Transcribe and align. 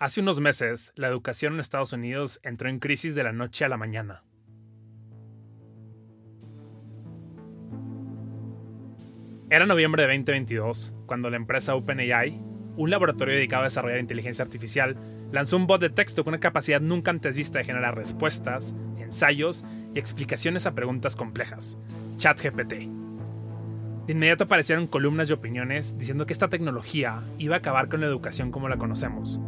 Hace 0.00 0.20
unos 0.20 0.40
meses, 0.40 0.92
la 0.96 1.06
educación 1.06 1.54
en 1.54 1.60
Estados 1.60 1.92
Unidos 1.92 2.40
entró 2.42 2.68
en 2.68 2.80
crisis 2.80 3.14
de 3.14 3.22
la 3.22 3.32
noche 3.32 3.64
a 3.64 3.68
la 3.68 3.76
mañana. 3.76 4.24
Era 9.50 9.66
noviembre 9.66 10.02
de 10.02 10.08
2022 10.08 10.92
cuando 11.06 11.30
la 11.30 11.36
empresa 11.36 11.76
OpenAI, 11.76 12.42
un 12.76 12.90
laboratorio 12.90 13.36
dedicado 13.36 13.62
a 13.62 13.66
desarrollar 13.66 14.00
inteligencia 14.00 14.44
artificial, 14.44 14.96
lanzó 15.30 15.56
un 15.56 15.68
bot 15.68 15.80
de 15.80 15.90
texto 15.90 16.24
con 16.24 16.32
una 16.32 16.40
capacidad 16.40 16.80
nunca 16.80 17.12
antes 17.12 17.36
vista 17.36 17.58
de 17.58 17.64
generar 17.64 17.94
respuestas, 17.94 18.74
ensayos 18.98 19.64
y 19.94 20.00
explicaciones 20.00 20.66
a 20.66 20.74
preguntas 20.74 21.14
complejas, 21.14 21.78
ChatGPT. 22.16 22.72
De 24.06 24.12
inmediato 24.12 24.44
aparecieron 24.44 24.88
columnas 24.88 25.30
y 25.30 25.34
opiniones 25.34 25.96
diciendo 25.96 26.26
que 26.26 26.32
esta 26.32 26.48
tecnología 26.48 27.22
iba 27.38 27.54
a 27.54 27.58
acabar 27.58 27.88
con 27.88 28.00
la 28.00 28.06
educación 28.06 28.50
como 28.50 28.68
la 28.68 28.76
conocemos. 28.76 29.38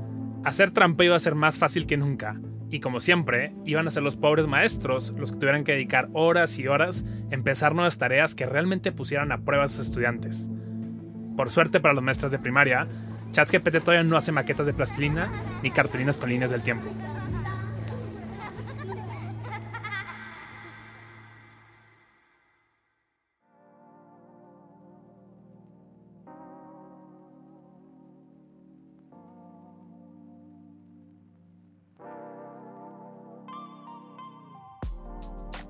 Hacer 0.46 0.70
trampa 0.70 1.02
iba 1.02 1.16
a 1.16 1.18
ser 1.18 1.34
más 1.34 1.58
fácil 1.58 1.88
que 1.88 1.96
nunca, 1.96 2.40
y 2.70 2.78
como 2.78 3.00
siempre, 3.00 3.52
iban 3.64 3.88
a 3.88 3.90
ser 3.90 4.04
los 4.04 4.16
pobres 4.16 4.46
maestros 4.46 5.12
los 5.18 5.32
que 5.32 5.38
tuvieran 5.38 5.64
que 5.64 5.72
dedicar 5.72 6.08
horas 6.12 6.56
y 6.60 6.68
horas 6.68 7.04
a 7.32 7.34
empezar 7.34 7.74
nuevas 7.74 7.98
tareas 7.98 8.36
que 8.36 8.46
realmente 8.46 8.92
pusieran 8.92 9.32
a 9.32 9.38
prueba 9.38 9.64
a 9.64 9.68
sus 9.68 9.88
estudiantes. 9.88 10.48
Por 11.36 11.50
suerte 11.50 11.80
para 11.80 11.94
los 11.94 12.04
maestros 12.04 12.30
de 12.30 12.38
primaria, 12.38 12.86
ChatGPT 13.32 13.80
todavía 13.80 14.04
no 14.04 14.16
hace 14.16 14.30
maquetas 14.30 14.66
de 14.66 14.72
plastilina 14.72 15.32
ni 15.64 15.72
cartulinas 15.72 16.16
con 16.16 16.28
líneas 16.28 16.52
del 16.52 16.62
tiempo. 16.62 16.92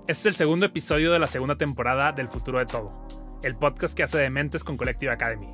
Este 0.09 0.29
es 0.29 0.35
el 0.35 0.35
segundo 0.37 0.67
episodio 0.67 1.11
de 1.11 1.19
la 1.19 1.27
segunda 1.27 1.57
temporada 1.57 2.13
del 2.13 2.29
Futuro 2.29 2.61
de 2.61 2.67
Todo, 2.67 2.93
el 3.43 3.57
podcast 3.57 3.93
que 3.93 4.05
hace 4.05 4.19
de 4.19 4.31
mentes 4.31 4.63
con 4.63 4.77
Collective 4.77 5.11
Academy. 5.11 5.51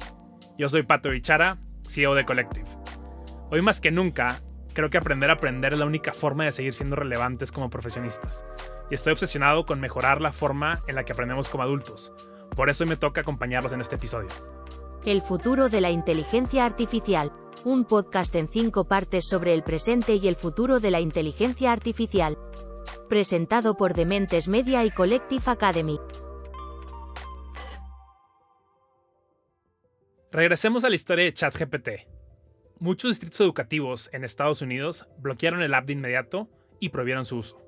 Yo 0.58 0.68
soy 0.68 0.82
Pato 0.82 1.08
Bichara, 1.08 1.56
CEO 1.88 2.14
de 2.14 2.26
Collective. 2.26 2.68
Hoy 3.50 3.62
más 3.62 3.80
que 3.80 3.90
nunca, 3.90 4.40
creo 4.74 4.90
que 4.90 4.98
aprender 4.98 5.30
a 5.30 5.34
aprender 5.34 5.72
es 5.72 5.78
la 5.78 5.86
única 5.86 6.12
forma 6.12 6.44
de 6.44 6.52
seguir 6.52 6.74
siendo 6.74 6.96
relevantes 6.96 7.50
como 7.50 7.70
profesionistas. 7.70 8.44
Y 8.90 8.94
estoy 8.94 9.14
obsesionado 9.14 9.64
con 9.64 9.80
mejorar 9.80 10.20
la 10.20 10.32
forma 10.32 10.78
en 10.86 10.96
la 10.96 11.04
que 11.04 11.12
aprendemos 11.12 11.48
como 11.48 11.62
adultos. 11.62 12.12
Por 12.54 12.68
eso 12.68 12.84
me 12.84 12.96
toca 12.96 13.22
acompañarlos 13.22 13.72
en 13.72 13.80
este 13.80 13.96
episodio. 13.96 14.28
El 15.06 15.22
futuro 15.22 15.70
de 15.70 15.80
la 15.80 15.90
inteligencia 15.90 16.66
artificial. 16.66 17.32
Un 17.64 17.86
podcast 17.86 18.34
en 18.34 18.48
cinco 18.48 18.84
partes 18.84 19.26
sobre 19.26 19.54
el 19.54 19.62
presente 19.62 20.16
y 20.16 20.28
el 20.28 20.36
futuro 20.36 20.78
de 20.78 20.90
la 20.90 21.00
inteligencia 21.00 21.72
artificial 21.72 22.36
presentado 23.12 23.76
por 23.76 23.92
Dementes 23.92 24.48
Media 24.48 24.86
y 24.86 24.90
Collective 24.90 25.42
Academy. 25.44 26.00
Regresemos 30.30 30.82
a 30.84 30.88
la 30.88 30.94
historia 30.94 31.26
de 31.26 31.34
ChatGPT. 31.34 31.88
Muchos 32.78 33.10
distritos 33.10 33.42
educativos 33.42 34.08
en 34.14 34.24
Estados 34.24 34.62
Unidos 34.62 35.06
bloquearon 35.18 35.60
el 35.60 35.74
app 35.74 35.84
de 35.84 35.92
inmediato 35.92 36.48
y 36.80 36.88
prohibieron 36.88 37.26
su 37.26 37.36
uso. 37.36 37.60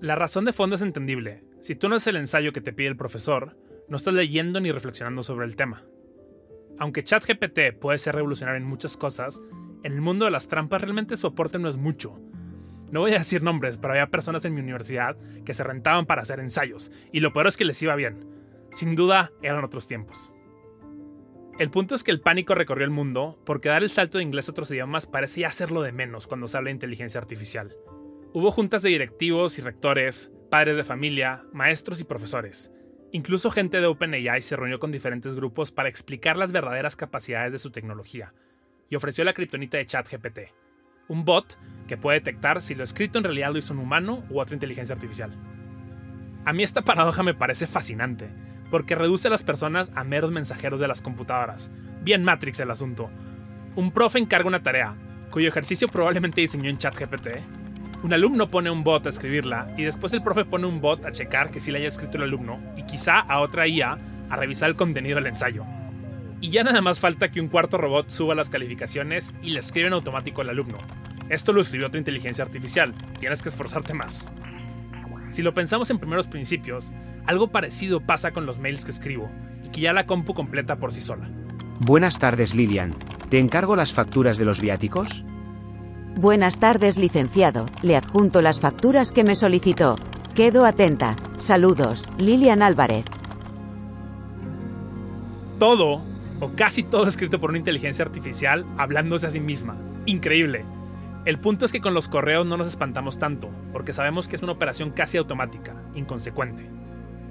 La 0.00 0.14
razón 0.14 0.46
de 0.46 0.54
fondo 0.54 0.76
es 0.76 0.82
entendible. 0.82 1.44
Si 1.60 1.74
tú 1.74 1.90
no 1.90 1.96
haces 1.96 2.06
el 2.06 2.16
ensayo 2.16 2.54
que 2.54 2.62
te 2.62 2.72
pide 2.72 2.88
el 2.88 2.96
profesor, 2.96 3.58
no 3.90 3.98
estás 3.98 4.14
leyendo 4.14 4.60
ni 4.60 4.72
reflexionando 4.72 5.22
sobre 5.22 5.44
el 5.44 5.56
tema. 5.56 5.84
Aunque 6.78 7.04
ChatGPT 7.04 7.78
puede 7.78 7.98
ser 7.98 8.14
revolucionario 8.14 8.62
en 8.62 8.66
muchas 8.66 8.96
cosas, 8.96 9.42
en 9.82 9.92
el 9.92 10.00
mundo 10.00 10.24
de 10.24 10.30
las 10.30 10.48
trampas 10.48 10.80
realmente 10.80 11.18
su 11.18 11.26
aporte 11.26 11.58
no 11.58 11.68
es 11.68 11.76
mucho, 11.76 12.18
no 12.94 13.00
voy 13.00 13.12
a 13.12 13.18
decir 13.18 13.42
nombres, 13.42 13.76
pero 13.76 13.92
había 13.92 14.06
personas 14.06 14.44
en 14.44 14.54
mi 14.54 14.60
universidad 14.60 15.16
que 15.44 15.52
se 15.52 15.64
rentaban 15.64 16.06
para 16.06 16.22
hacer 16.22 16.38
ensayos, 16.38 16.92
y 17.10 17.18
lo 17.18 17.32
peor 17.32 17.48
es 17.48 17.56
que 17.56 17.64
les 17.64 17.82
iba 17.82 17.96
bien. 17.96 18.24
Sin 18.70 18.94
duda, 18.94 19.32
eran 19.42 19.64
otros 19.64 19.88
tiempos. 19.88 20.32
El 21.58 21.70
punto 21.70 21.96
es 21.96 22.04
que 22.04 22.12
el 22.12 22.20
pánico 22.20 22.54
recorrió 22.54 22.84
el 22.84 22.92
mundo 22.92 23.36
porque 23.44 23.68
dar 23.68 23.82
el 23.82 23.90
salto 23.90 24.18
de 24.18 24.22
inglés 24.22 24.46
a 24.46 24.52
otros 24.52 24.70
idiomas 24.70 25.06
parece 25.06 25.40
ya 25.40 25.50
de 25.50 25.90
menos 25.90 26.28
cuando 26.28 26.46
se 26.46 26.56
habla 26.56 26.68
de 26.68 26.74
inteligencia 26.74 27.20
artificial. 27.20 27.76
Hubo 28.32 28.52
juntas 28.52 28.82
de 28.82 28.90
directivos 28.90 29.58
y 29.58 29.62
rectores, 29.62 30.30
padres 30.48 30.76
de 30.76 30.84
familia, 30.84 31.42
maestros 31.52 32.00
y 32.00 32.04
profesores. 32.04 32.70
Incluso 33.10 33.50
gente 33.50 33.80
de 33.80 33.86
OpenAI 33.86 34.40
se 34.40 34.54
reunió 34.54 34.78
con 34.78 34.92
diferentes 34.92 35.34
grupos 35.34 35.72
para 35.72 35.88
explicar 35.88 36.36
las 36.36 36.52
verdaderas 36.52 36.94
capacidades 36.94 37.50
de 37.50 37.58
su 37.58 37.72
tecnología 37.72 38.34
y 38.88 38.94
ofreció 38.94 39.24
la 39.24 39.34
kriptonita 39.34 39.78
de 39.78 39.86
ChatGPT, 39.86 40.38
un 41.08 41.24
bot 41.24 41.56
que 41.86 41.96
puede 41.96 42.18
detectar 42.18 42.62
si 42.62 42.74
lo 42.74 42.84
escrito 42.84 43.18
en 43.18 43.24
realidad 43.24 43.52
lo 43.52 43.58
hizo 43.58 43.74
un 43.74 43.80
humano 43.80 44.22
u 44.30 44.40
otra 44.40 44.54
inteligencia 44.54 44.94
artificial. 44.94 45.32
A 46.44 46.52
mí 46.52 46.62
esta 46.62 46.82
paradoja 46.82 47.22
me 47.22 47.34
parece 47.34 47.66
fascinante, 47.66 48.28
porque 48.70 48.94
reduce 48.94 49.28
a 49.28 49.30
las 49.30 49.42
personas 49.42 49.92
a 49.94 50.04
meros 50.04 50.30
mensajeros 50.30 50.80
de 50.80 50.88
las 50.88 51.00
computadoras. 51.00 51.70
Bien 52.02 52.24
Matrix 52.24 52.60
el 52.60 52.70
asunto. 52.70 53.10
Un 53.76 53.90
profe 53.90 54.18
encarga 54.18 54.48
una 54.48 54.62
tarea, 54.62 54.94
cuyo 55.30 55.48
ejercicio 55.48 55.88
probablemente 55.88 56.40
diseñó 56.40 56.70
en 56.70 56.78
ChatGPT. 56.78 57.28
Un 58.02 58.12
alumno 58.12 58.50
pone 58.50 58.70
un 58.70 58.84
bot 58.84 59.06
a 59.06 59.08
escribirla 59.08 59.72
y 59.78 59.84
después 59.84 60.12
el 60.12 60.22
profe 60.22 60.44
pone 60.44 60.66
un 60.66 60.80
bot 60.80 61.04
a 61.06 61.12
checar 61.12 61.50
que 61.50 61.60
sí 61.60 61.70
la 61.70 61.78
haya 61.78 61.88
escrito 61.88 62.18
el 62.18 62.24
alumno 62.24 62.60
y 62.76 62.82
quizá 62.82 63.20
a 63.20 63.40
otra 63.40 63.66
IA 63.66 63.98
a 64.28 64.36
revisar 64.36 64.68
el 64.68 64.76
contenido 64.76 65.16
del 65.16 65.28
ensayo. 65.28 65.64
Y 66.44 66.50
ya 66.50 66.62
nada 66.62 66.82
más 66.82 67.00
falta 67.00 67.30
que 67.30 67.40
un 67.40 67.48
cuarto 67.48 67.78
robot 67.78 68.10
suba 68.10 68.34
las 68.34 68.50
calificaciones 68.50 69.32
y 69.42 69.52
le 69.52 69.60
escribe 69.60 69.86
en 69.86 69.94
automático 69.94 70.42
al 70.42 70.50
alumno. 70.50 70.76
Esto 71.30 71.54
lo 71.54 71.62
escribió 71.62 71.86
otra 71.86 71.98
inteligencia 71.98 72.44
artificial, 72.44 72.92
tienes 73.18 73.40
que 73.40 73.48
esforzarte 73.48 73.94
más. 73.94 74.30
Si 75.28 75.40
lo 75.40 75.54
pensamos 75.54 75.88
en 75.88 75.98
primeros 75.98 76.28
principios, 76.28 76.92
algo 77.24 77.48
parecido 77.48 78.02
pasa 78.02 78.32
con 78.32 78.44
los 78.44 78.58
mails 78.58 78.84
que 78.84 78.90
escribo, 78.90 79.30
y 79.64 79.70
que 79.70 79.80
ya 79.80 79.94
la 79.94 80.04
compu 80.04 80.34
completa 80.34 80.76
por 80.76 80.92
sí 80.92 81.00
sola. 81.00 81.30
Buenas 81.80 82.18
tardes 82.18 82.54
Lilian, 82.54 82.94
¿te 83.30 83.38
encargo 83.38 83.74
las 83.74 83.94
facturas 83.94 84.36
de 84.36 84.44
los 84.44 84.60
viáticos? 84.60 85.24
Buenas 86.14 86.58
tardes 86.58 86.98
licenciado, 86.98 87.64
le 87.80 87.96
adjunto 87.96 88.42
las 88.42 88.60
facturas 88.60 89.12
que 89.12 89.24
me 89.24 89.34
solicitó. 89.34 89.94
Quedo 90.34 90.66
atenta. 90.66 91.16
Saludos, 91.38 92.10
Lilian 92.18 92.60
Álvarez. 92.60 93.06
Todo 95.58 96.13
o 96.40 96.52
casi 96.54 96.82
todo 96.82 97.08
escrito 97.08 97.40
por 97.40 97.50
una 97.50 97.58
inteligencia 97.58 98.04
artificial 98.04 98.66
hablándose 98.76 99.26
a 99.26 99.30
sí 99.30 99.40
misma. 99.40 99.76
Increíble. 100.06 100.64
El 101.24 101.38
punto 101.38 101.64
es 101.64 101.72
que 101.72 101.80
con 101.80 101.94
los 101.94 102.08
correos 102.08 102.46
no 102.46 102.56
nos 102.56 102.68
espantamos 102.68 103.18
tanto, 103.18 103.48
porque 103.72 103.94
sabemos 103.94 104.28
que 104.28 104.36
es 104.36 104.42
una 104.42 104.52
operación 104.52 104.90
casi 104.90 105.16
automática, 105.16 105.74
inconsecuente. 105.94 106.68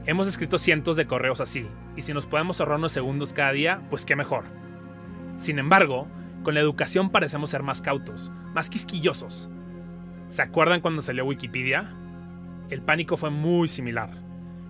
Hemos 0.05 0.27
escrito 0.27 0.57
cientos 0.57 0.97
de 0.97 1.05
correos 1.05 1.41
así, 1.41 1.67
y 1.95 2.01
si 2.01 2.13
nos 2.13 2.25
podemos 2.25 2.59
ahorrar 2.59 2.79
unos 2.79 2.91
segundos 2.91 3.33
cada 3.33 3.51
día, 3.51 3.81
pues 3.89 4.05
qué 4.05 4.15
mejor. 4.15 4.45
Sin 5.37 5.59
embargo, 5.59 6.07
con 6.43 6.55
la 6.55 6.59
educación 6.59 7.09
parecemos 7.09 7.51
ser 7.51 7.63
más 7.63 7.81
cautos, 7.81 8.31
más 8.53 8.69
quisquillosos. 8.69 9.49
¿Se 10.27 10.41
acuerdan 10.41 10.81
cuando 10.81 11.01
salió 11.01 11.25
Wikipedia? 11.25 11.95
El 12.69 12.81
pánico 12.81 13.15
fue 13.15 13.29
muy 13.29 13.67
similar. 13.67 14.09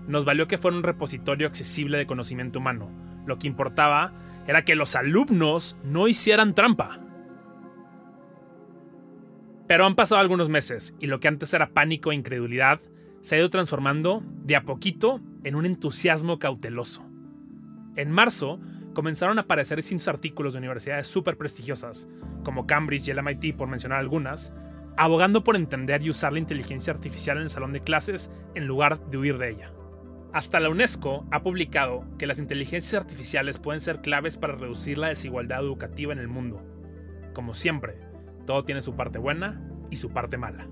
Nos 0.07 0.25
valió 0.25 0.47
que 0.49 0.57
fuera 0.57 0.75
un 0.75 0.83
repositorio 0.83 1.47
accesible 1.47 1.97
de 1.97 2.05
conocimiento 2.05 2.59
humano, 2.59 2.89
lo 3.25 3.39
que 3.39 3.47
importaba 3.47 4.13
era 4.47 4.65
que 4.65 4.75
los 4.75 4.95
alumnos 4.95 5.77
no 5.83 6.07
hicieran 6.07 6.53
trampa. 6.53 6.99
Pero 9.67 9.85
han 9.85 9.95
pasado 9.95 10.19
algunos 10.19 10.49
meses 10.49 10.95
y 10.99 11.07
lo 11.07 11.19
que 11.19 11.27
antes 11.27 11.53
era 11.53 11.69
pánico 11.69 12.11
e 12.11 12.15
incredulidad 12.15 12.81
se 13.21 13.35
ha 13.35 13.39
ido 13.39 13.49
transformando 13.49 14.21
de 14.43 14.55
a 14.57 14.63
poquito 14.63 15.21
en 15.43 15.55
un 15.55 15.65
entusiasmo 15.65 16.39
cauteloso. 16.39 17.05
En 17.95 18.11
marzo 18.11 18.59
comenzaron 18.93 19.37
a 19.37 19.41
aparecer 19.41 19.77
distintos 19.77 20.07
artículos 20.07 20.53
de 20.53 20.59
universidades 20.59 21.07
súper 21.07 21.37
prestigiosas, 21.37 22.07
como 22.43 22.67
Cambridge 22.67 23.07
y 23.07 23.11
el 23.11 23.23
MIT 23.23 23.55
por 23.55 23.67
mencionar 23.67 23.99
algunas, 23.99 24.51
abogando 24.97 25.43
por 25.43 25.55
entender 25.55 26.03
y 26.03 26.09
usar 26.09 26.33
la 26.33 26.39
inteligencia 26.39 26.93
artificial 26.93 27.37
en 27.37 27.43
el 27.43 27.49
salón 27.49 27.73
de 27.73 27.81
clases 27.81 28.29
en 28.55 28.67
lugar 28.67 28.99
de 29.09 29.17
huir 29.17 29.37
de 29.37 29.49
ella. 29.49 29.71
Hasta 30.33 30.59
la 30.59 30.69
UNESCO 30.69 31.27
ha 31.29 31.43
publicado 31.43 32.05
que 32.17 32.25
las 32.25 32.39
inteligencias 32.39 32.99
artificiales 32.99 33.59
pueden 33.59 33.79
ser 33.79 34.01
claves 34.01 34.35
para 34.35 34.55
reducir 34.55 34.97
la 34.97 35.09
desigualdad 35.09 35.59
educativa 35.59 36.11
en 36.11 36.17
el 36.17 36.27
mundo. 36.27 36.59
Como 37.35 37.53
siempre, 37.53 37.99
todo 38.47 38.65
tiene 38.65 38.81
su 38.81 38.95
parte 38.95 39.19
buena 39.19 39.61
y 39.91 39.97
su 39.97 40.09
parte 40.09 40.37
mala. 40.37 40.67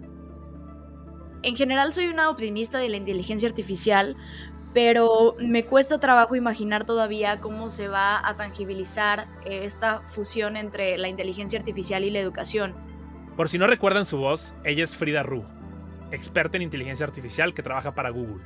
En 1.43 1.55
general 1.55 1.93
soy 1.93 2.07
una 2.07 2.31
optimista 2.31 2.79
de 2.79 2.89
la 2.89 2.97
inteligencia 2.97 3.47
artificial, 3.47 4.17
pero 4.73 5.35
me 5.39 5.63
cuesta 5.67 5.99
trabajo 5.99 6.35
imaginar 6.35 6.83
todavía 6.85 7.39
cómo 7.39 7.69
se 7.69 7.87
va 7.87 8.27
a 8.27 8.35
tangibilizar 8.37 9.27
esta 9.45 10.01
fusión 10.07 10.57
entre 10.57 10.97
la 10.97 11.07
inteligencia 11.07 11.59
artificial 11.59 12.03
y 12.03 12.09
la 12.09 12.19
educación. 12.19 12.73
Por 13.37 13.47
si 13.47 13.59
no 13.59 13.67
recuerdan 13.67 14.05
su 14.05 14.17
voz, 14.17 14.55
ella 14.63 14.83
es 14.83 14.97
Frida 14.97 15.21
Ru, 15.21 15.45
experta 16.09 16.57
en 16.57 16.63
inteligencia 16.63 17.05
artificial 17.05 17.53
que 17.53 17.61
trabaja 17.61 17.93
para 17.93 18.09
Google. 18.09 18.41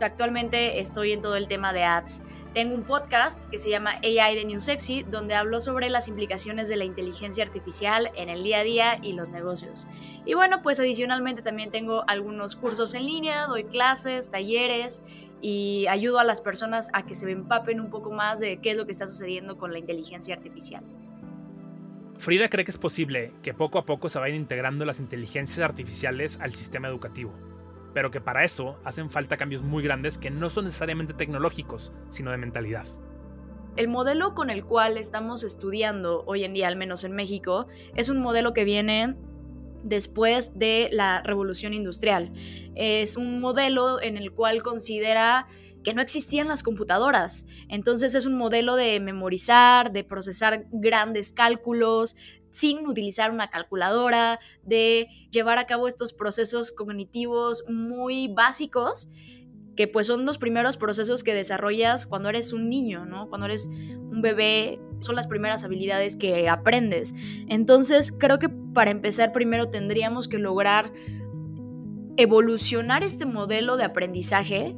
Actualmente 0.00 0.80
estoy 0.80 1.12
en 1.12 1.20
todo 1.20 1.36
el 1.36 1.48
tema 1.48 1.72
de 1.72 1.84
ads. 1.84 2.22
Tengo 2.54 2.74
un 2.74 2.82
podcast 2.82 3.38
que 3.50 3.58
se 3.58 3.70
llama 3.70 4.00
AI 4.02 4.34
de 4.34 4.44
New 4.44 4.60
Sexy, 4.60 5.02
donde 5.02 5.34
hablo 5.34 5.60
sobre 5.60 5.90
las 5.90 6.08
implicaciones 6.08 6.68
de 6.68 6.76
la 6.76 6.84
inteligencia 6.84 7.44
artificial 7.44 8.10
en 8.16 8.28
el 8.28 8.42
día 8.42 8.60
a 8.60 8.64
día 8.64 8.98
y 9.02 9.12
los 9.12 9.28
negocios. 9.28 9.86
Y 10.24 10.34
bueno, 10.34 10.62
pues 10.62 10.80
adicionalmente 10.80 11.42
también 11.42 11.70
tengo 11.70 12.04
algunos 12.08 12.56
cursos 12.56 12.94
en 12.94 13.06
línea, 13.06 13.46
doy 13.46 13.64
clases, 13.64 14.30
talleres 14.30 15.02
y 15.40 15.86
ayudo 15.88 16.18
a 16.18 16.24
las 16.24 16.40
personas 16.40 16.88
a 16.92 17.04
que 17.04 17.14
se 17.14 17.30
empapen 17.30 17.80
un 17.80 17.90
poco 17.90 18.10
más 18.10 18.40
de 18.40 18.60
qué 18.60 18.72
es 18.72 18.76
lo 18.76 18.86
que 18.86 18.92
está 18.92 19.06
sucediendo 19.06 19.58
con 19.58 19.72
la 19.72 19.78
inteligencia 19.78 20.34
artificial. 20.34 20.82
Frida 22.16 22.48
cree 22.48 22.64
que 22.64 22.72
es 22.72 22.78
posible 22.78 23.32
que 23.42 23.54
poco 23.54 23.78
a 23.78 23.84
poco 23.84 24.08
se 24.08 24.18
vayan 24.18 24.36
integrando 24.36 24.84
las 24.84 24.98
inteligencias 24.98 25.60
artificiales 25.60 26.38
al 26.40 26.54
sistema 26.54 26.88
educativo 26.88 27.32
pero 27.94 28.10
que 28.10 28.20
para 28.20 28.44
eso 28.44 28.78
hacen 28.84 29.10
falta 29.10 29.36
cambios 29.36 29.62
muy 29.62 29.82
grandes 29.82 30.18
que 30.18 30.30
no 30.30 30.50
son 30.50 30.64
necesariamente 30.66 31.14
tecnológicos, 31.14 31.92
sino 32.10 32.30
de 32.30 32.38
mentalidad. 32.38 32.86
El 33.76 33.88
modelo 33.88 34.34
con 34.34 34.50
el 34.50 34.64
cual 34.64 34.98
estamos 34.98 35.44
estudiando 35.44 36.24
hoy 36.26 36.44
en 36.44 36.52
día, 36.52 36.68
al 36.68 36.76
menos 36.76 37.04
en 37.04 37.12
México, 37.12 37.68
es 37.94 38.08
un 38.08 38.20
modelo 38.20 38.52
que 38.52 38.64
viene 38.64 39.14
después 39.84 40.58
de 40.58 40.88
la 40.92 41.22
revolución 41.22 41.72
industrial. 41.72 42.32
Es 42.74 43.16
un 43.16 43.40
modelo 43.40 44.02
en 44.02 44.16
el 44.16 44.32
cual 44.32 44.62
considera 44.62 45.46
que 45.84 45.94
no 45.94 46.02
existían 46.02 46.48
las 46.48 46.62
computadoras. 46.62 47.46
Entonces 47.68 48.14
es 48.14 48.26
un 48.26 48.36
modelo 48.36 48.74
de 48.74 48.98
memorizar, 49.00 49.92
de 49.92 50.04
procesar 50.04 50.66
grandes 50.72 51.32
cálculos, 51.32 52.16
sin 52.58 52.86
utilizar 52.86 53.30
una 53.30 53.50
calculadora, 53.50 54.40
de 54.64 55.08
llevar 55.30 55.58
a 55.58 55.66
cabo 55.66 55.86
estos 55.86 56.12
procesos 56.12 56.72
cognitivos 56.72 57.64
muy 57.68 58.28
básicos 58.28 59.08
que 59.76 59.86
pues 59.86 60.08
son 60.08 60.26
los 60.26 60.38
primeros 60.38 60.76
procesos 60.76 61.22
que 61.22 61.34
desarrollas 61.34 62.08
cuando 62.08 62.28
eres 62.28 62.52
un 62.52 62.68
niño, 62.68 63.06
¿no? 63.06 63.28
Cuando 63.28 63.46
eres 63.46 63.68
un 63.68 64.20
bebé, 64.22 64.80
son 64.98 65.14
las 65.14 65.28
primeras 65.28 65.62
habilidades 65.62 66.16
que 66.16 66.48
aprendes. 66.48 67.14
Entonces, 67.48 68.10
creo 68.10 68.40
que 68.40 68.48
para 68.48 68.90
empezar 68.90 69.32
primero 69.32 69.70
tendríamos 69.70 70.26
que 70.26 70.38
lograr 70.38 70.92
evolucionar 72.16 73.04
este 73.04 73.24
modelo 73.24 73.76
de 73.76 73.84
aprendizaje, 73.84 74.74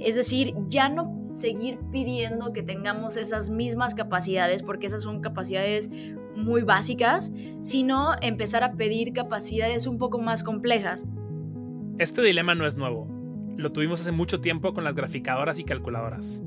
es 0.00 0.16
decir, 0.16 0.52
ya 0.68 0.90
no 0.90 1.28
seguir 1.30 1.78
pidiendo 1.90 2.52
que 2.52 2.62
tengamos 2.62 3.16
esas 3.16 3.48
mismas 3.48 3.94
capacidades, 3.94 4.62
porque 4.62 4.86
esas 4.86 5.02
son 5.02 5.22
capacidades 5.22 5.90
muy 6.36 6.62
básicas, 6.62 7.32
sino 7.60 8.12
empezar 8.20 8.62
a 8.62 8.72
pedir 8.72 9.12
capacidades 9.12 9.86
un 9.86 9.98
poco 9.98 10.20
más 10.20 10.44
complejas. 10.44 11.06
Este 11.98 12.22
dilema 12.22 12.54
no 12.54 12.66
es 12.66 12.76
nuevo. 12.76 13.08
Lo 13.56 13.72
tuvimos 13.72 14.00
hace 14.00 14.12
mucho 14.12 14.40
tiempo 14.40 14.74
con 14.74 14.84
las 14.84 14.94
graficadoras 14.94 15.58
y 15.58 15.64
calculadoras. 15.64 16.42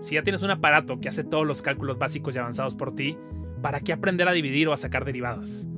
Si 0.00 0.14
ya 0.14 0.22
tienes 0.22 0.42
un 0.42 0.50
aparato 0.50 1.00
que 1.00 1.08
hace 1.08 1.24
todos 1.24 1.46
los 1.46 1.62
cálculos 1.62 1.98
básicos 1.98 2.36
y 2.36 2.38
avanzados 2.38 2.74
por 2.74 2.94
ti, 2.94 3.16
¿para 3.62 3.80
qué 3.80 3.92
aprender 3.92 4.28
a 4.28 4.32
dividir 4.32 4.68
o 4.68 4.72
a 4.72 4.76
sacar 4.76 5.04
derivadas? 5.04 5.68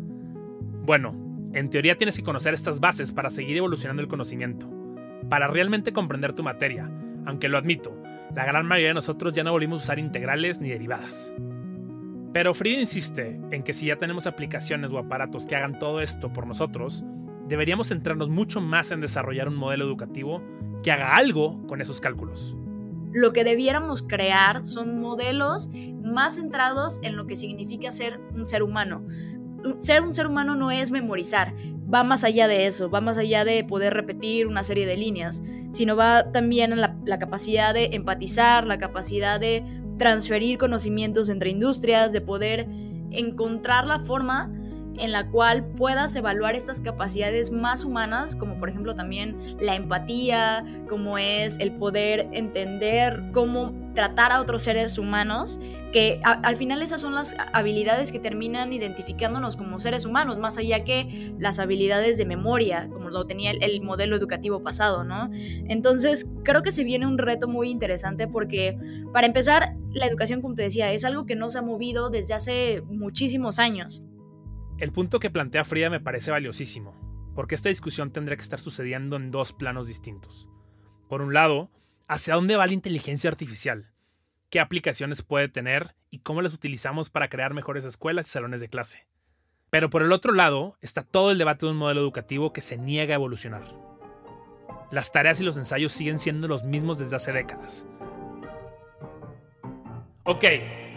Bueno, 0.85 1.15
en 1.55 1.71
teoría 1.71 1.97
tienes 1.97 2.17
que 2.17 2.23
conocer 2.23 2.55
estas 2.55 2.81
bases 2.81 3.13
para 3.13 3.31
seguir 3.31 3.57
evolucionando 3.57 4.03
el 4.03 4.09
conocimiento, 4.09 4.69
para 5.29 5.49
realmente 5.49 5.93
comprender 5.93 6.33
tu 6.33 6.43
materia, 6.43 6.91
aunque 7.27 7.49
lo 7.49 7.59
admito, 7.59 7.97
la 8.35 8.47
gran 8.47 8.67
mayoría 8.67 8.89
de 8.89 8.95
nosotros 8.95 9.35
ya 9.35 9.45
no 9.45 9.53
volvimos 9.53 9.83
a 9.83 9.85
usar 9.85 9.99
integrales 9.99 10.61
ni 10.61 10.71
derivadas. 10.71 11.35
Pero 12.33 12.55
Frida 12.55 12.81
insiste 12.81 13.39
en 13.51 13.63
que 13.63 13.75
si 13.75 13.87
ya 13.87 13.97
tenemos 13.97 14.27
aplicaciones 14.27 14.91
o 14.91 14.99
aparatos 14.99 15.47
que 15.47 15.55
hagan 15.55 15.79
todo 15.79 16.01
esto 16.01 16.33
por 16.33 16.47
nosotros, 16.47 17.05
deberíamos 17.47 17.89
centrarnos 17.89 18.31
mucho 18.31 18.61
más 18.61 18.91
en 18.91 19.03
desarrollar 19.03 19.49
un 19.49 19.57
modelo 19.57 19.85
educativo 19.85 20.43
que 20.83 20.91
haga 20.91 21.15
algo 21.15 21.65
con 21.67 21.83
esos 21.83 22.01
cálculos. 22.01 22.57
Lo 23.13 23.35
que 23.35 23.45
debiéramos 23.45 24.03
crear 24.03 24.65
son 24.65 24.99
modelos 24.99 25.69
más 26.03 26.37
centrados 26.37 26.99
en 27.03 27.17
lo 27.17 27.27
que 27.27 27.37
significa 27.37 27.93
ser 27.93 28.19
un 28.35 28.47
ser 28.47 28.63
humano. 28.63 29.07
Ser 29.81 30.03
un 30.03 30.15
ser 30.15 30.27
humano 30.27 30.57
no 30.57 30.71
es 30.71 30.91
memorizar, 30.91 31.55
va 31.93 32.03
más 32.03 32.25
allá 32.25 32.49
de 32.49 32.67
eso, 32.67 32.91
va 32.91 33.03
más 33.03 33.19
allá 33.19 33.45
de 33.45 33.63
poder 33.65 33.93
repetir 33.93 34.47
una 34.47 34.65
serie 34.65 34.87
de 34.87 34.97
líneas, 34.97 35.43
sino 35.71 35.95
va 35.95 36.33
también 36.33 36.73
en 36.73 36.81
la 36.81 37.19
capacidad 37.19 37.75
de 37.75 37.91
empatizar, 37.93 38.67
la 38.67 38.79
capacidad 38.79 39.39
de 39.39 39.63
transferir 39.99 40.59
conocimientos 40.59 41.29
entre 41.29 41.51
industrias, 41.51 42.13
de 42.13 42.21
poder 42.21 42.67
encontrar 43.11 43.87
la 43.87 44.01
forma 44.01 44.51
en 44.99 45.13
la 45.13 45.29
cual 45.31 45.65
puedas 45.65 46.15
evaluar 46.17 46.55
estas 46.55 46.81
capacidades 46.81 47.51
más 47.51 47.85
humanas, 47.85 48.37
como 48.37 48.59
por 48.59 48.69
ejemplo 48.69 48.95
también 48.95 49.57
la 49.61 49.75
empatía, 49.75 50.65
como 50.89 51.19
es 51.19 51.59
el 51.59 51.73
poder 51.73 52.29
entender 52.33 53.23
cómo 53.33 53.73
tratar 53.95 54.33
a 54.33 54.41
otros 54.41 54.63
seres 54.63 54.99
humanos, 54.99 55.59
que 55.93 56.21
al 56.25 56.57
final 56.57 56.81
esas 56.81 57.03
son 57.03 57.15
las 57.15 57.37
habilidades 57.53 58.11
que 58.11 58.19
terminan 58.19 58.73
identificándonos 58.73 59.57
como 59.57 59.79
seres 59.79 60.07
humanos, 60.07 60.39
más 60.39 60.57
allá 60.57 60.85
que 60.85 61.35
las 61.39 61.59
habilidades 61.59 62.17
de 62.17 62.25
memoria, 62.25 62.89
como 62.91 63.11
lo 63.11 63.27
tenía 63.27 63.51
el, 63.51 63.63
el 63.63 63.83
modelo 63.83 64.17
educativo 64.17 64.63
pasado, 64.63 65.05
¿no? 65.05 65.29
Entonces, 65.33 66.33
creo 66.45 66.63
que 66.63 66.73
se 66.73 66.85
viene 66.85 67.07
un 67.07 67.19
reto 67.19 67.47
muy 67.47 67.69
interesante 67.69 68.27
porque, 68.27 68.79
para 69.13 69.27
empezar, 69.27 69.77
la 69.93 70.07
educación, 70.07 70.41
como 70.41 70.55
te 70.55 70.63
decía, 70.63 70.91
es 70.93 71.05
algo 71.05 71.27
que 71.27 71.37
no 71.37 71.51
se 71.51 71.59
ha 71.59 71.63
movido 71.63 72.09
desde 72.09 72.33
hace 72.35 72.83
muchísimos 72.89 73.59
años. 73.59 74.03
El 74.83 74.91
punto 74.91 75.21
que 75.21 75.31
plantea 75.31 75.65
Frida 75.65 75.91
me 75.91 76.01
parece 76.01 76.33
valiosísimo, 76.33 76.93
porque 77.37 77.55
esta 77.55 77.69
discusión 77.69 78.11
tendría 78.11 78.37
que 78.37 78.43
estar 78.43 78.59
sucediendo 78.59 79.15
en 79.15 79.31
dos 79.31 79.53
planos 79.53 79.87
distintos. 79.87 80.49
Por 81.09 81.23
un 81.23 81.33
lado, 81.33 81.71
¿hacia 82.09 82.35
dónde 82.35 82.57
va 82.57 82.67
la 82.67 82.73
inteligencia 82.73 83.31
artificial? 83.31 83.93
¿Qué 84.51 84.59
aplicaciones 84.59 85.23
puede 85.23 85.49
tener 85.49 85.95
y 86.11 86.19
cómo 86.19 86.43
las 86.43 86.53
utilizamos 86.53 87.11
para 87.11 87.29
crear 87.29 87.55
mejores 87.55 87.85
escuelas 87.85 88.27
y 88.27 88.31
salones 88.31 88.61
de 88.61 88.71
clase? 88.71 89.07
Pero 89.71 89.89
por 89.89 90.03
el 90.03 90.11
otro 90.11 90.33
lado 90.33 90.77
está 90.81 91.05
todo 91.05 91.31
el 91.31 91.39
debate 91.39 91.65
de 91.65 91.71
un 91.71 91.79
modelo 91.79 92.01
educativo 92.01 92.53
que 92.53 92.61
se 92.61 92.77
niega 92.77 93.15
a 93.15 93.19
evolucionar. 93.19 93.63
Las 94.91 95.13
tareas 95.13 95.41
y 95.41 95.45
los 95.45 95.57
ensayos 95.57 95.93
siguen 95.93 96.19
siendo 96.19 96.49
los 96.49 96.65
mismos 96.65 96.99
desde 96.99 97.15
hace 97.15 97.33
décadas. 97.33 97.87
Ok, 100.25 100.45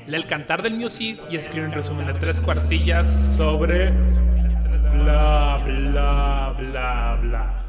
lee 0.07 0.15
el 0.15 0.27
cantar 0.27 0.61
del 0.61 0.75
Music 0.75 1.19
y 1.29 1.35
escribe 1.35 1.65
un 1.65 1.71
resumen 1.71 2.07
de 2.07 2.13
tres 2.15 2.41
cuartillas 2.41 3.07
sobre 3.35 3.91
bla 4.93 5.61
bla 5.65 6.55
bla 6.57 7.19
bla. 7.21 7.65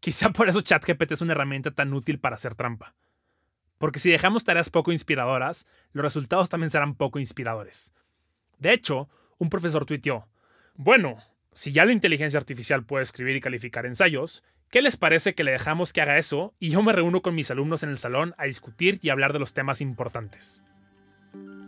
Quizá 0.00 0.30
por 0.30 0.48
eso 0.48 0.60
ChatGPT 0.60 1.12
es 1.12 1.20
una 1.20 1.32
herramienta 1.32 1.70
tan 1.70 1.92
útil 1.92 2.18
para 2.18 2.36
hacer 2.36 2.54
trampa. 2.54 2.94
Porque 3.78 3.98
si 3.98 4.10
dejamos 4.10 4.44
tareas 4.44 4.70
poco 4.70 4.92
inspiradoras, 4.92 5.66
los 5.92 6.04
resultados 6.04 6.48
también 6.48 6.70
serán 6.70 6.94
poco 6.94 7.18
inspiradores. 7.18 7.92
De 8.58 8.72
hecho, 8.72 9.08
un 9.38 9.50
profesor 9.50 9.84
tuiteó, 9.84 10.28
bueno, 10.74 11.18
si 11.52 11.72
ya 11.72 11.84
la 11.84 11.92
inteligencia 11.92 12.38
artificial 12.38 12.84
puede 12.84 13.04
escribir 13.04 13.36
y 13.36 13.40
calificar 13.40 13.86
ensayos, 13.86 14.42
¿Qué 14.74 14.82
les 14.82 14.96
parece 14.96 15.36
que 15.36 15.44
le 15.44 15.52
dejamos 15.52 15.92
que 15.92 16.00
haga 16.02 16.18
eso 16.18 16.52
y 16.58 16.70
yo 16.70 16.82
me 16.82 16.92
reúno 16.92 17.22
con 17.22 17.36
mis 17.36 17.48
alumnos 17.48 17.84
en 17.84 17.90
el 17.90 17.98
salón 17.98 18.34
a 18.38 18.46
discutir 18.46 18.98
y 19.02 19.10
hablar 19.10 19.32
de 19.32 19.38
los 19.38 19.54
temas 19.54 19.80
importantes? 19.80 20.64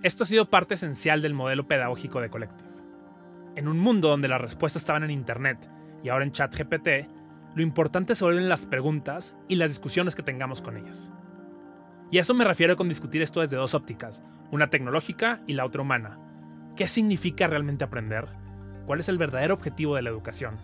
Esto 0.03 0.25
ha 0.25 0.27
sido 0.27 0.51
parte 0.51 0.75
esencial 0.75 1.23
del 1.23 1.33
modelo 1.33 1.69
pedagógico 1.69 2.21
de 2.21 2.31
Collective. 2.31 2.69
En 3.55 3.69
un 3.69 3.79
mundo 3.79 4.09
donde 4.09 4.27
las 4.27 4.41
respuestas 4.41 4.83
estaban 4.83 5.05
en 5.05 5.13
Internet 5.13 5.71
y 6.03 6.09
ahora 6.09 6.25
en 6.25 6.33
ChatGPT, 6.33 6.89
lo 7.55 7.63
importante 7.63 8.17
se 8.17 8.25
vuelven 8.25 8.49
las 8.49 8.67
preguntas 8.67 9.37
y 9.47 9.55
las 9.55 9.71
discusiones 9.71 10.17
que 10.17 10.25
tengamos 10.25 10.61
con 10.61 10.77
ellas. 10.77 11.13
Y 12.11 12.19
a 12.19 12.23
eso 12.23 12.35
me 12.35 12.45
refiero 12.45 12.77
con 12.77 12.89
discutir 12.89 13.23
esto 13.23 13.41
desde 13.41 13.57
dos 13.57 13.75
ópticas, 13.75 14.25
una 14.51 14.69
tecnológica 14.69 15.43
y 15.47 15.53
la 15.53 15.65
otra 15.65 15.83
humana. 15.83 16.19
¿Qué 16.75 16.89
significa 16.89 17.47
realmente 17.47 17.85
aprender? 17.85 18.27
¿Cuál 18.85 18.99
es 18.99 19.09
el 19.09 19.17
verdadero 19.17 19.55
objetivo 19.55 19.95
de 19.95 20.03
la 20.03 20.11
educación? 20.11 20.59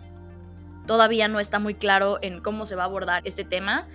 Todavía 0.85 1.27
no 1.27 1.39
está 1.39 1.59
muy 1.59 1.75
claro 1.75 2.19
en 2.21 2.41
cómo 2.41 2.65
se 2.65 2.75
va 2.75 2.83
a 2.83 2.85
abordar 2.85 3.21
este 3.25 3.43
tema, 3.43 3.87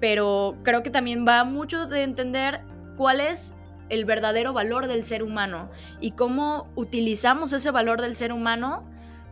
pero 0.00 0.56
creo 0.62 0.82
que 0.82 0.90
también 0.90 1.26
va 1.26 1.44
mucho 1.44 1.86
de 1.86 2.02
entender 2.02 2.60
cuál 2.96 3.20
es 3.20 3.54
el 3.88 4.04
verdadero 4.04 4.52
valor 4.52 4.86
del 4.86 5.04
ser 5.04 5.22
humano 5.22 5.70
y 6.00 6.12
cómo 6.12 6.70
utilizamos 6.74 7.52
ese 7.52 7.70
valor 7.70 8.00
del 8.00 8.14
ser 8.14 8.32
humano 8.32 8.84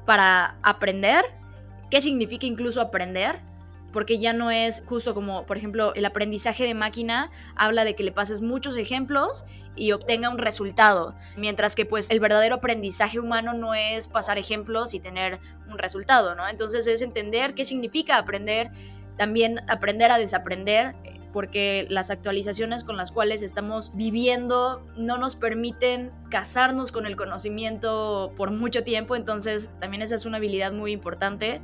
para 0.05 0.57
aprender, 0.63 1.25
qué 1.91 2.03
significa 2.03 2.47
incluso 2.47 2.81
aprender, 2.81 3.41
porque 3.93 4.19
ya 4.19 4.33
no 4.33 4.51
es 4.51 4.83
justo 4.87 5.15
como, 5.15 5.47
por 5.47 5.57
ejemplo, 5.57 5.95
el 5.95 6.05
aprendizaje 6.05 6.65
de 6.65 6.75
máquina 6.75 7.31
habla 7.57 7.85
de 7.85 7.95
que 7.95 8.03
le 8.03 8.13
pases 8.13 8.41
muchos 8.41 8.77
ejemplos 8.77 9.45
y 9.77 9.93
obtenga 9.93 10.31
un 10.31 10.39
resultado, 10.39 11.15
mientras 11.37 11.75
que 11.75 11.85
pues 11.85 12.11
el 12.11 12.21
verdadero 12.21 12.57
aprendizaje 12.57 13.19
humano 13.19 13.55
no 13.55 13.75
es 13.75 14.09
pasar 14.09 14.39
ejemplos 14.39 14.95
y 14.95 15.01
tener 15.01 15.41
un 15.71 15.79
resultado, 15.79 16.35
¿no? 16.35 16.49
Entonces 16.49 16.87
es 16.87 17.03
entender 17.03 17.55
qué 17.55 17.65
significa 17.65 18.19
aprender, 18.19 18.71
también 19.17 19.61
aprender 19.69 20.11
a 20.11 20.19
desaprender, 20.19 20.95
porque 21.33 21.87
las 21.89 22.11
actualizaciones 22.11 22.85
con 22.85 22.97
las 22.97 23.11
cuales 23.11 23.43
estamos 23.43 23.93
viviendo 23.95 24.87
no 24.97 25.17
nos 25.17 25.35
permiten 25.35 26.13
casarnos 26.31 26.93
con 26.93 27.07
el 27.07 27.17
conocimiento 27.17 28.33
por 28.37 28.51
mucho 28.51 28.85
tiempo, 28.85 29.17
entonces 29.17 29.71
también 29.81 30.03
esa 30.03 30.15
es 30.15 30.27
una 30.27 30.37
habilidad 30.37 30.73
muy 30.73 30.93
importante 30.93 31.63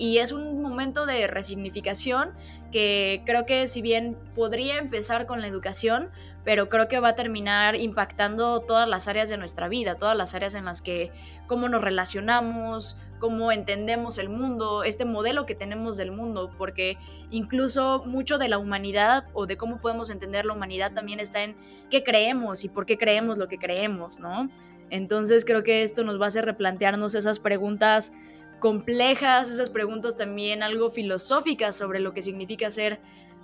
y 0.00 0.16
es 0.16 0.32
un 0.32 0.62
momento 0.62 1.04
de 1.04 1.26
resignificación 1.26 2.30
que 2.72 3.22
creo 3.26 3.44
que 3.44 3.68
si 3.68 3.82
bien 3.82 4.16
podría 4.34 4.78
empezar 4.78 5.26
con 5.26 5.42
la 5.42 5.46
educación, 5.46 6.08
pero 6.42 6.70
creo 6.70 6.88
que 6.88 7.00
va 7.00 7.08
a 7.08 7.14
terminar 7.16 7.76
impactando 7.76 8.60
todas 8.60 8.88
las 8.88 9.08
áreas 9.08 9.28
de 9.28 9.36
nuestra 9.36 9.68
vida, 9.68 9.96
todas 9.96 10.16
las 10.16 10.34
áreas 10.34 10.54
en 10.54 10.64
las 10.64 10.80
que 10.80 11.12
cómo 11.46 11.68
nos 11.68 11.82
relacionamos, 11.82 12.96
cómo 13.18 13.52
entendemos 13.52 14.16
el 14.16 14.30
mundo, 14.30 14.84
este 14.84 15.04
modelo 15.04 15.44
que 15.44 15.54
tenemos 15.54 15.98
del 15.98 16.12
mundo, 16.12 16.50
porque 16.56 16.96
incluso 17.30 18.02
mucho 18.06 18.38
de 18.38 18.48
la 18.48 18.56
humanidad 18.56 19.26
o 19.34 19.44
de 19.44 19.58
cómo 19.58 19.82
podemos 19.82 20.08
entender 20.08 20.46
la 20.46 20.54
humanidad 20.54 20.94
también 20.94 21.20
está 21.20 21.42
en 21.42 21.56
qué 21.90 22.02
creemos 22.02 22.64
y 22.64 22.70
por 22.70 22.86
qué 22.86 22.96
creemos 22.96 23.36
lo 23.36 23.48
que 23.48 23.58
creemos, 23.58 24.18
¿no? 24.18 24.48
Entonces 24.88 25.44
creo 25.44 25.62
que 25.62 25.82
esto 25.82 26.04
nos 26.04 26.18
va 26.18 26.24
a 26.24 26.28
hacer 26.28 26.46
replantearnos 26.46 27.14
esas 27.14 27.38
preguntas 27.38 28.12
complejas, 28.60 29.50
esas 29.50 29.70
preguntas 29.70 30.16
también 30.16 30.62
algo 30.62 30.90
filosóficas 30.90 31.74
sobre 31.74 31.98
lo 31.98 32.14
que 32.14 32.22
significa 32.22 32.70
ser 32.70 33.00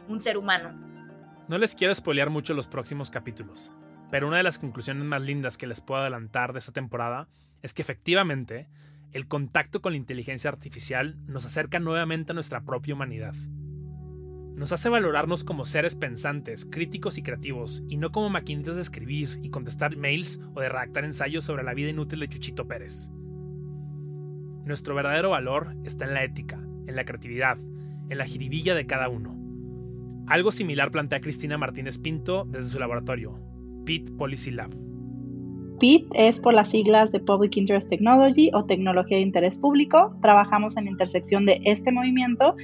un 0.08 0.20
ser 0.20 0.38
humano. 0.38 0.78
No 1.48 1.58
les 1.58 1.74
quiero 1.74 1.94
spoilear 1.94 2.30
mucho 2.30 2.54
los 2.54 2.68
próximos 2.68 3.10
capítulos, 3.10 3.72
pero 4.10 4.28
una 4.28 4.36
de 4.36 4.42
las 4.42 4.58
conclusiones 4.58 5.04
más 5.04 5.22
lindas 5.22 5.58
que 5.58 5.66
les 5.66 5.80
puedo 5.80 6.00
adelantar 6.00 6.52
de 6.52 6.60
esta 6.60 6.72
temporada 6.72 7.28
es 7.62 7.74
que 7.74 7.82
efectivamente 7.82 8.68
el 9.12 9.26
contacto 9.26 9.80
con 9.80 9.92
la 9.92 9.98
inteligencia 9.98 10.50
artificial 10.50 11.16
nos 11.26 11.46
acerca 11.46 11.78
nuevamente 11.78 12.32
a 12.32 12.34
nuestra 12.34 12.64
propia 12.64 12.94
humanidad. 12.94 13.34
Nos 14.56 14.72
hace 14.72 14.88
valorarnos 14.88 15.44
como 15.44 15.64
seres 15.64 15.96
pensantes, 15.96 16.64
críticos 16.64 17.18
y 17.18 17.22
creativos, 17.22 17.82
y 17.88 17.98
no 17.98 18.10
como 18.10 18.30
maquinitas 18.30 18.76
de 18.76 18.82
escribir 18.82 19.38
y 19.42 19.50
contestar 19.50 19.96
mails 19.96 20.40
o 20.54 20.60
de 20.60 20.68
redactar 20.68 21.04
ensayos 21.04 21.44
sobre 21.44 21.62
la 21.62 21.74
vida 21.74 21.90
inútil 21.90 22.20
de 22.20 22.28
Chuchito 22.28 22.66
Pérez. 22.66 23.10
Nuestro 24.66 24.96
verdadero 24.96 25.30
valor 25.30 25.76
está 25.84 26.06
en 26.06 26.14
la 26.14 26.24
ética, 26.24 26.58
en 26.88 26.96
la 26.96 27.04
creatividad, 27.04 27.56
en 28.08 28.18
la 28.18 28.24
jiribilla 28.24 28.74
de 28.74 28.84
cada 28.84 29.08
uno. 29.08 29.36
Algo 30.26 30.50
similar 30.50 30.90
plantea 30.90 31.20
Cristina 31.20 31.56
Martínez 31.56 32.00
Pinto 32.00 32.46
desde 32.50 32.70
su 32.70 32.80
laboratorio, 32.80 33.38
PIT 33.84 34.16
Policy 34.16 34.50
Lab. 34.50 34.70
PIT 35.78 36.08
es 36.14 36.40
por 36.40 36.52
las 36.52 36.68
siglas 36.68 37.12
de 37.12 37.20
Public 37.20 37.56
Interest 37.56 37.88
Technology 37.88 38.50
o 38.54 38.64
Tecnología 38.64 39.18
de 39.18 39.22
Interés 39.22 39.56
Público. 39.56 40.16
Trabajamos 40.20 40.76
en 40.76 40.86
la 40.86 40.90
intersección 40.90 41.46
de 41.46 41.60
este 41.64 41.92
movimiento 41.92 42.56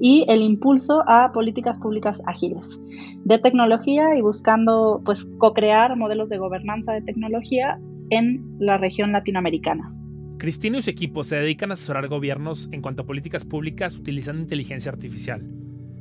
y 0.00 0.26
el 0.28 0.42
impulso 0.42 1.02
a 1.08 1.32
políticas 1.32 1.76
públicas 1.80 2.22
ágiles 2.26 2.80
de 3.24 3.36
tecnología 3.40 4.16
y 4.16 4.20
buscando 4.20 5.02
pues 5.04 5.24
co-crear 5.38 5.96
modelos 5.96 6.28
de 6.28 6.38
gobernanza 6.38 6.92
de 6.92 7.02
tecnología 7.02 7.80
en 8.10 8.46
la 8.60 8.78
región 8.78 9.10
latinoamericana. 9.10 9.92
Cristina 10.38 10.78
y 10.78 10.82
su 10.82 10.90
equipo 10.90 11.24
se 11.24 11.36
dedican 11.36 11.70
a 11.70 11.74
asesorar 11.74 12.08
gobiernos 12.08 12.68
en 12.72 12.80
cuanto 12.80 13.02
a 13.02 13.06
políticas 13.06 13.44
públicas 13.44 13.96
utilizando 13.96 14.40
inteligencia 14.40 14.90
artificial 14.90 15.46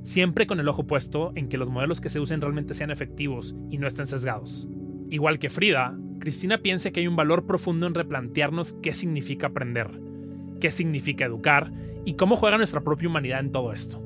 siempre 0.08 0.48
con 0.48 0.62
el 0.62 0.70
ojo 0.70 0.88
puesto 0.88 1.34
en 1.36 1.50
que 1.50 1.58
los 1.58 1.70
modelos 1.70 2.00
que 2.00 2.10
se 2.10 2.22
usen 2.22 2.40
realmente 2.40 2.74
sean 2.74 2.92
efectivos 2.92 3.58
y 3.70 3.78
no 3.78 3.88
estén 3.88 4.08
sesgados. 4.08 4.66
Igual 5.10 5.38
que 5.38 5.50
Frida, 5.50 5.98
Cristina 6.20 6.60
piensa 6.60 6.92
que 6.92 7.02
hay 7.02 7.08
un 7.08 7.18
valor 7.18 7.46
profundo 7.46 7.88
en 7.88 7.94
replantearnos 7.94 8.74
qué 8.82 8.94
significa 8.94 9.48
aprender, 9.48 9.90
qué 10.62 10.72
significa 10.72 11.26
educar 11.26 11.74
y 12.06 12.14
cómo 12.14 12.38
juega 12.38 12.58
nuestra 12.58 12.82
propia 12.82 13.10
humanidad 13.10 13.42
en 13.42 13.52
todo 13.52 13.74
esto. 13.74 14.02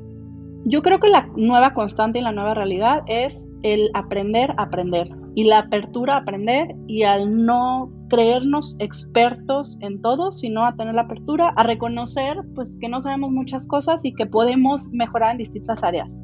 Yo 0.66 0.82
creo 0.82 1.00
que 1.00 1.08
la 1.08 1.30
nueva 1.36 1.72
constante 1.74 2.18
y 2.18 2.24
la 2.24 2.32
nueva 2.32 2.56
realidad 2.56 3.04
es 3.08 3.48
el 3.62 3.92
aprender 3.94 4.56
a 4.58 4.64
aprender 4.64 5.08
y 5.36 5.44
la 5.44 5.60
apertura 5.60 6.16
a 6.16 6.22
aprender 6.22 6.76
y 6.88 7.04
al 7.04 7.46
no 7.46 7.92
creernos 8.12 8.76
expertos 8.80 9.78
en 9.80 10.02
todo, 10.02 10.34
sino 10.34 10.66
a 10.66 10.76
tener 10.76 10.94
la 10.94 11.04
apertura 11.04 11.54
a 11.56 11.64
reconocer 11.64 12.38
pues 12.54 12.78
que 12.82 12.90
no 12.90 13.00
sabemos 13.00 13.32
muchas 13.32 13.66
cosas 13.68 14.04
y 14.04 14.14
que 14.14 14.26
podemos 14.26 14.90
mejorar 14.92 15.32
en 15.32 15.38
distintas 15.38 15.82
áreas. 15.82 16.22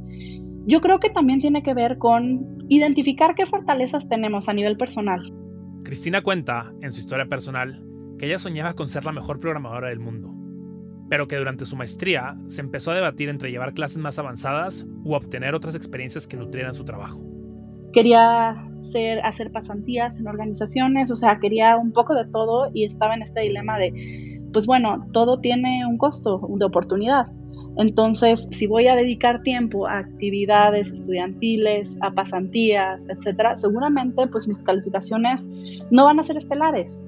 Yo 0.66 0.82
creo 0.82 1.00
que 1.00 1.10
también 1.10 1.40
tiene 1.40 1.64
que 1.64 1.74
ver 1.74 1.98
con 1.98 2.46
identificar 2.68 3.36
qué 3.36 3.46
fortalezas 3.46 4.10
tenemos 4.10 4.50
a 4.50 4.54
nivel 4.54 4.76
personal. 4.76 5.34
Cristina 5.86 6.22
cuenta 6.22 6.74
en 6.82 6.92
su 6.92 7.00
historia 7.00 7.28
personal 7.28 7.82
que 8.20 8.26
ella 8.26 8.38
soñaba 8.38 8.74
con 8.74 8.90
ser 8.90 9.06
la 9.06 9.14
mejor 9.14 9.40
programadora 9.40 9.88
del 9.88 10.02
mundo 10.02 10.34
pero 11.10 11.26
que 11.30 11.38
durante 11.38 11.66
su 11.66 11.78
maestría 11.78 12.36
se 12.48 12.60
empezó 12.60 12.92
a 12.92 12.96
debatir 12.96 13.30
entre 13.30 13.50
llevar 13.50 13.74
clases 13.74 13.98
más 13.98 14.20
avanzadas 14.20 14.86
u 15.06 15.14
obtener 15.14 15.56
otras 15.56 15.74
experiencias 15.74 16.28
que 16.28 16.36
nutrieran 16.36 16.74
su 16.74 16.84
trabajo. 16.84 17.22
Quería 17.94 18.67
hacer 19.24 19.52
pasantías 19.52 20.20
en 20.20 20.28
organizaciones, 20.28 21.12
o 21.12 21.16
sea, 21.16 21.40
quería 21.40 21.78
un 21.78 21.92
poco 21.92 22.16
de 22.16 22.26
todo 22.26 22.70
y 22.74 22.86
estaba 22.86 23.16
en 23.16 23.22
este 23.22 23.42
dilema 23.42 23.78
de, 23.78 24.42
pues 24.54 24.66
bueno, 24.66 25.08
todo 25.12 25.40
tiene 25.40 25.86
un 25.86 25.98
costo 25.98 26.48
de 26.50 26.66
oportunidad. 26.66 27.28
Entonces, 27.78 28.48
si 28.52 28.66
voy 28.66 28.88
a 28.88 28.96
dedicar 28.96 29.44
tiempo 29.44 29.88
a 29.88 30.00
actividades 30.00 30.92
estudiantiles, 30.92 31.98
a 32.02 32.12
pasantías, 32.12 33.08
etcétera, 33.08 33.56
seguramente 33.56 34.26
pues 34.28 34.48
mis 34.48 34.64
calificaciones 34.64 35.48
no 35.92 36.06
van 36.06 36.20
a 36.20 36.24
ser 36.24 36.38
estelares 36.38 37.04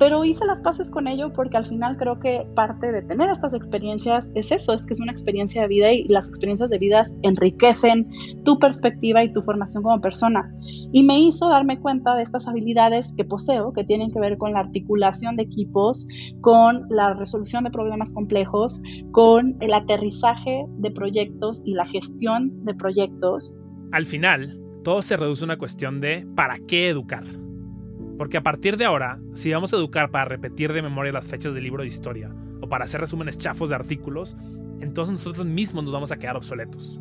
pero 0.00 0.24
hice 0.24 0.46
las 0.46 0.62
paces 0.62 0.90
con 0.90 1.06
ello 1.06 1.30
porque 1.30 1.58
al 1.58 1.66
final 1.66 1.98
creo 1.98 2.18
que 2.18 2.46
parte 2.54 2.90
de 2.90 3.02
tener 3.02 3.28
estas 3.28 3.52
experiencias 3.52 4.32
es 4.34 4.50
eso, 4.50 4.72
es 4.72 4.86
que 4.86 4.94
es 4.94 5.00
una 5.00 5.12
experiencia 5.12 5.60
de 5.60 5.68
vida 5.68 5.92
y 5.92 6.04
las 6.04 6.26
experiencias 6.26 6.70
de 6.70 6.78
vida 6.78 7.02
enriquecen 7.20 8.08
tu 8.42 8.58
perspectiva 8.58 9.22
y 9.22 9.30
tu 9.30 9.42
formación 9.42 9.82
como 9.82 10.00
persona. 10.00 10.50
Y 10.90 11.02
me 11.02 11.20
hizo 11.20 11.50
darme 11.50 11.78
cuenta 11.78 12.14
de 12.14 12.22
estas 12.22 12.48
habilidades 12.48 13.12
que 13.12 13.26
poseo, 13.26 13.74
que 13.74 13.84
tienen 13.84 14.10
que 14.10 14.18
ver 14.18 14.38
con 14.38 14.54
la 14.54 14.60
articulación 14.60 15.36
de 15.36 15.42
equipos, 15.42 16.08
con 16.40 16.86
la 16.88 17.12
resolución 17.12 17.64
de 17.64 17.70
problemas 17.70 18.14
complejos, 18.14 18.82
con 19.12 19.58
el 19.60 19.74
aterrizaje 19.74 20.64
de 20.78 20.90
proyectos 20.92 21.60
y 21.66 21.74
la 21.74 21.84
gestión 21.84 22.64
de 22.64 22.74
proyectos. 22.74 23.54
Al 23.92 24.06
final, 24.06 24.58
todo 24.82 25.02
se 25.02 25.18
reduce 25.18 25.44
a 25.44 25.46
una 25.46 25.58
cuestión 25.58 26.00
de 26.00 26.26
¿para 26.34 26.58
qué 26.58 26.88
educar? 26.88 27.24
Porque 28.20 28.36
a 28.36 28.42
partir 28.42 28.76
de 28.76 28.84
ahora, 28.84 29.18
si 29.32 29.50
vamos 29.50 29.72
a 29.72 29.76
educar 29.76 30.10
para 30.10 30.26
repetir 30.26 30.74
de 30.74 30.82
memoria 30.82 31.10
las 31.10 31.26
fechas 31.26 31.54
del 31.54 31.64
libro 31.64 31.84
de 31.84 31.88
historia 31.88 32.30
o 32.60 32.68
para 32.68 32.84
hacer 32.84 33.00
resúmenes 33.00 33.38
chafos 33.38 33.70
de 33.70 33.76
artículos, 33.76 34.36
entonces 34.82 35.14
nosotros 35.14 35.46
mismos 35.46 35.84
nos 35.84 35.92
vamos 35.94 36.12
a 36.12 36.18
quedar 36.18 36.36
obsoletos. 36.36 37.00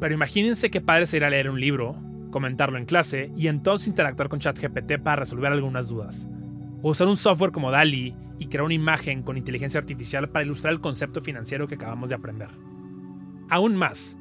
Pero 0.00 0.12
imagínense 0.12 0.70
qué 0.70 0.82
padre 0.82 1.06
sería 1.06 1.30
leer 1.30 1.48
un 1.48 1.58
libro, 1.58 1.96
comentarlo 2.30 2.76
en 2.76 2.84
clase 2.84 3.32
y 3.34 3.48
entonces 3.48 3.88
interactuar 3.88 4.28
con 4.28 4.38
ChatGPT 4.38 4.98
para 5.02 5.16
resolver 5.16 5.50
algunas 5.50 5.88
dudas. 5.88 6.28
O 6.82 6.90
usar 6.90 7.06
un 7.08 7.16
software 7.16 7.52
como 7.52 7.70
DALI 7.70 8.14
y 8.38 8.48
crear 8.48 8.64
una 8.64 8.74
imagen 8.74 9.22
con 9.22 9.38
inteligencia 9.38 9.80
artificial 9.80 10.28
para 10.28 10.44
ilustrar 10.44 10.74
el 10.74 10.82
concepto 10.82 11.22
financiero 11.22 11.68
que 11.68 11.76
acabamos 11.76 12.10
de 12.10 12.16
aprender. 12.16 12.50
Aún 13.48 13.76
más, 13.76 14.18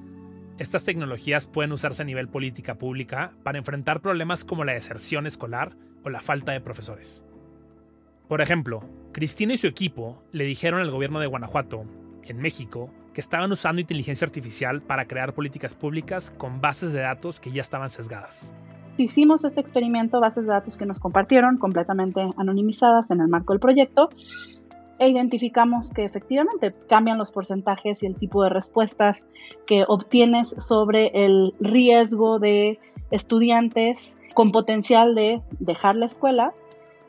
estas 0.58 0.86
tecnologías 0.86 1.48
pueden 1.48 1.74
usarse 1.74 2.01
a 2.01 2.06
nivel 2.06 2.30
política 2.30 2.77
pública 2.77 3.34
para 3.44 3.58
enfrentar 3.58 4.00
problemas 4.00 4.46
como 4.46 4.63
la 4.63 4.72
deserción 4.72 5.27
escolar 5.27 5.75
o 6.03 6.10
la 6.10 6.22
falta 6.22 6.51
de 6.51 6.62
profesores. 6.62 7.24
Por 8.27 8.41
ejemplo, 8.41 8.83
Cristina 9.12 9.53
y 9.53 9.57
su 9.57 9.67
equipo 9.67 10.24
le 10.31 10.45
dijeron 10.45 10.81
al 10.81 10.91
gobierno 10.91 11.19
de 11.19 11.27
Guanajuato, 11.27 11.86
en 12.24 12.39
México, 12.39 12.89
que 13.13 13.22
estaban 13.22 13.51
usando 13.51 13.81
inteligencia 13.81 14.25
artificial 14.25 14.81
para 14.81 15.05
crear 15.05 15.33
políticas 15.33 15.75
públicas 15.75 16.31
con 16.38 16.62
bases 16.62 16.93
de 16.93 17.01
datos 17.01 17.39
que 17.39 17.51
ya 17.51 17.62
estaban 17.62 17.89
sesgadas. 17.89 18.53
Hicimos 18.98 19.43
este 19.43 19.60
experimento, 19.60 20.19
bases 20.19 20.48
de 20.48 20.53
datos 20.53 20.77
que 20.77 20.86
nos 20.86 21.00
compartieron 21.00 21.57
completamente 21.57 22.27
anonimizadas 22.38 23.12
en 23.12 23.22
el 23.22 23.27
marco 23.27 23.53
del 23.53 23.60
proyecto, 23.60 24.10
e 25.00 25.10
identificamos 25.10 25.91
que 25.91 26.03
efectivamente 26.03 26.74
cambian 26.88 27.17
los 27.17 27.31
porcentajes 27.31 28.03
y 28.03 28.05
el 28.05 28.15
tipo 28.15 28.43
de 28.43 28.50
respuestas 28.50 29.24
que 29.65 29.83
obtienes 29.88 30.50
sobre 30.50 31.12
el 31.25 31.53
riesgo 31.60 32.39
de 32.39 32.79
estudiantes 33.12 34.17
con 34.33 34.51
potencial 34.51 35.15
de 35.15 35.41
dejar 35.59 35.95
la 35.95 36.05
escuela 36.05 36.53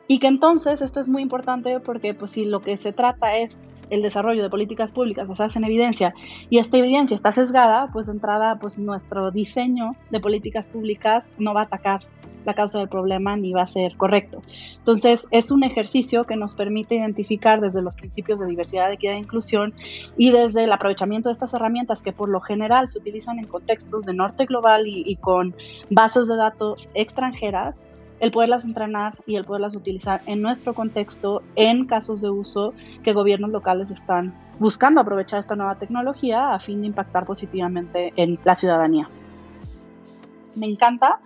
y 0.07 0.19
que 0.19 0.27
entonces 0.27 0.81
esto 0.81 0.99
es 0.99 1.07
muy 1.07 1.21
importante 1.21 1.79
porque 1.79 2.13
pues 2.13 2.31
si 2.31 2.45
lo 2.45 2.61
que 2.61 2.77
se 2.77 2.93
trata 2.93 3.37
es 3.37 3.57
el 3.89 4.01
desarrollo 4.01 4.43
de 4.43 4.49
políticas 4.49 4.91
públicas 4.91 5.27
basadas 5.27 5.55
en 5.55 5.63
evidencia 5.63 6.13
y 6.49 6.59
esta 6.59 6.77
evidencia 6.77 7.15
está 7.15 7.31
sesgada, 7.31 7.89
pues 7.91 8.07
de 8.07 8.13
entrada 8.13 8.57
pues 8.59 8.77
nuestro 8.77 9.31
diseño 9.31 9.95
de 10.09 10.19
políticas 10.19 10.67
públicas 10.67 11.31
no 11.37 11.53
va 11.53 11.61
a 11.61 11.65
atacar 11.65 12.01
la 12.45 12.53
causa 12.53 12.79
del 12.79 12.89
problema 12.89 13.35
ni 13.35 13.53
va 13.53 13.63
a 13.63 13.67
ser 13.67 13.95
correcto. 13.97 14.41
Entonces, 14.77 15.27
es 15.31 15.51
un 15.51 15.63
ejercicio 15.63 16.23
que 16.23 16.35
nos 16.35 16.55
permite 16.55 16.95
identificar 16.95 17.61
desde 17.61 17.81
los 17.81 17.95
principios 17.95 18.39
de 18.39 18.45
diversidad, 18.45 18.91
equidad 18.91 19.15
e 19.15 19.19
inclusión 19.19 19.73
y 20.17 20.31
desde 20.31 20.63
el 20.63 20.71
aprovechamiento 20.71 21.29
de 21.29 21.33
estas 21.33 21.53
herramientas 21.53 22.01
que 22.01 22.13
por 22.13 22.29
lo 22.29 22.41
general 22.41 22.87
se 22.87 22.99
utilizan 22.99 23.39
en 23.39 23.45
contextos 23.45 24.05
de 24.05 24.13
norte 24.13 24.45
global 24.45 24.87
y, 24.87 25.03
y 25.05 25.15
con 25.15 25.55
bases 25.89 26.27
de 26.27 26.35
datos 26.35 26.89
extranjeras, 26.93 27.89
el 28.19 28.31
poderlas 28.31 28.65
entrenar 28.65 29.17
y 29.25 29.35
el 29.35 29.43
poderlas 29.43 29.75
utilizar 29.75 30.21
en 30.25 30.41
nuestro 30.41 30.73
contexto 30.73 31.41
en 31.55 31.85
casos 31.85 32.21
de 32.21 32.29
uso 32.29 32.73
que 33.03 33.13
gobiernos 33.13 33.51
locales 33.51 33.91
están 33.91 34.33
buscando 34.59 35.01
aprovechar 35.01 35.39
esta 35.39 35.55
nueva 35.55 35.75
tecnología 35.75 36.53
a 36.53 36.59
fin 36.59 36.81
de 36.81 36.87
impactar 36.87 37.25
positivamente 37.25 38.13
en 38.15 38.39
la 38.43 38.55
ciudadanía. 38.55 39.09
Me 40.55 40.67
encanta 40.67 41.19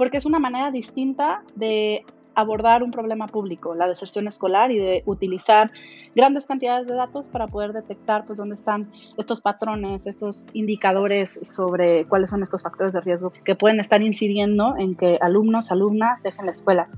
porque 0.00 0.16
es 0.16 0.24
una 0.24 0.38
manera 0.38 0.70
distinta 0.70 1.42
de 1.56 2.06
abordar 2.34 2.82
un 2.82 2.90
problema 2.90 3.26
público, 3.26 3.74
la 3.74 3.86
deserción 3.86 4.26
escolar, 4.28 4.70
y 4.70 4.78
de 4.78 5.02
utilizar 5.04 5.70
grandes 6.16 6.46
cantidades 6.46 6.88
de 6.88 6.94
datos 6.94 7.28
para 7.28 7.48
poder 7.48 7.74
detectar 7.74 8.24
pues 8.24 8.38
dónde 8.38 8.54
están 8.54 8.90
estos 9.18 9.42
patrones, 9.42 10.06
estos 10.06 10.46
indicadores 10.54 11.38
sobre 11.42 12.06
cuáles 12.06 12.30
son 12.30 12.42
estos 12.42 12.62
factores 12.62 12.94
de 12.94 13.02
riesgo 13.02 13.30
que 13.44 13.54
pueden 13.56 13.78
estar 13.78 14.00
incidiendo 14.00 14.74
en 14.78 14.94
que 14.94 15.18
alumnos, 15.20 15.70
alumnas 15.70 16.22
dejen 16.22 16.46
la 16.46 16.52
escuela. 16.52 16.88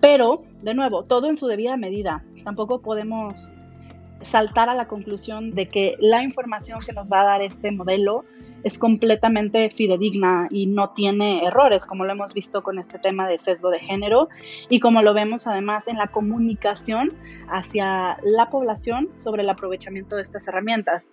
Pero, 0.00 0.44
de 0.62 0.74
nuevo, 0.74 1.02
todo 1.02 1.26
en 1.26 1.36
su 1.36 1.48
debida 1.48 1.76
medida. 1.76 2.22
Tampoco 2.44 2.80
podemos 2.80 3.52
saltar 4.20 4.68
a 4.68 4.76
la 4.76 4.86
conclusión 4.86 5.50
de 5.50 5.66
que 5.66 5.96
la 5.98 6.22
información 6.22 6.78
que 6.78 6.92
nos 6.92 7.10
va 7.10 7.22
a 7.22 7.24
dar 7.24 7.42
este 7.42 7.72
modelo 7.72 8.24
es 8.64 8.78
completamente 8.78 9.68
fidedigna 9.70 10.48
y 10.50 10.66
no 10.66 10.90
tiene 10.90 11.44
errores, 11.44 11.86
como 11.86 12.04
lo 12.04 12.12
hemos 12.12 12.34
visto 12.34 12.62
con 12.62 12.78
este 12.78 12.98
tema 12.98 13.28
de 13.28 13.38
sesgo 13.38 13.70
de 13.70 13.80
género 13.80 14.28
y 14.68 14.80
como 14.80 15.02
lo 15.02 15.14
vemos 15.14 15.46
además 15.46 15.88
en 15.88 15.96
la 15.96 16.08
comunicación 16.08 17.10
hacia 17.48 18.18
la 18.22 18.50
población 18.50 19.08
sobre 19.16 19.42
el 19.42 19.50
aprovechamiento 19.50 20.16
de 20.16 20.22
estas 20.22 20.46
herramientas. 20.48 21.08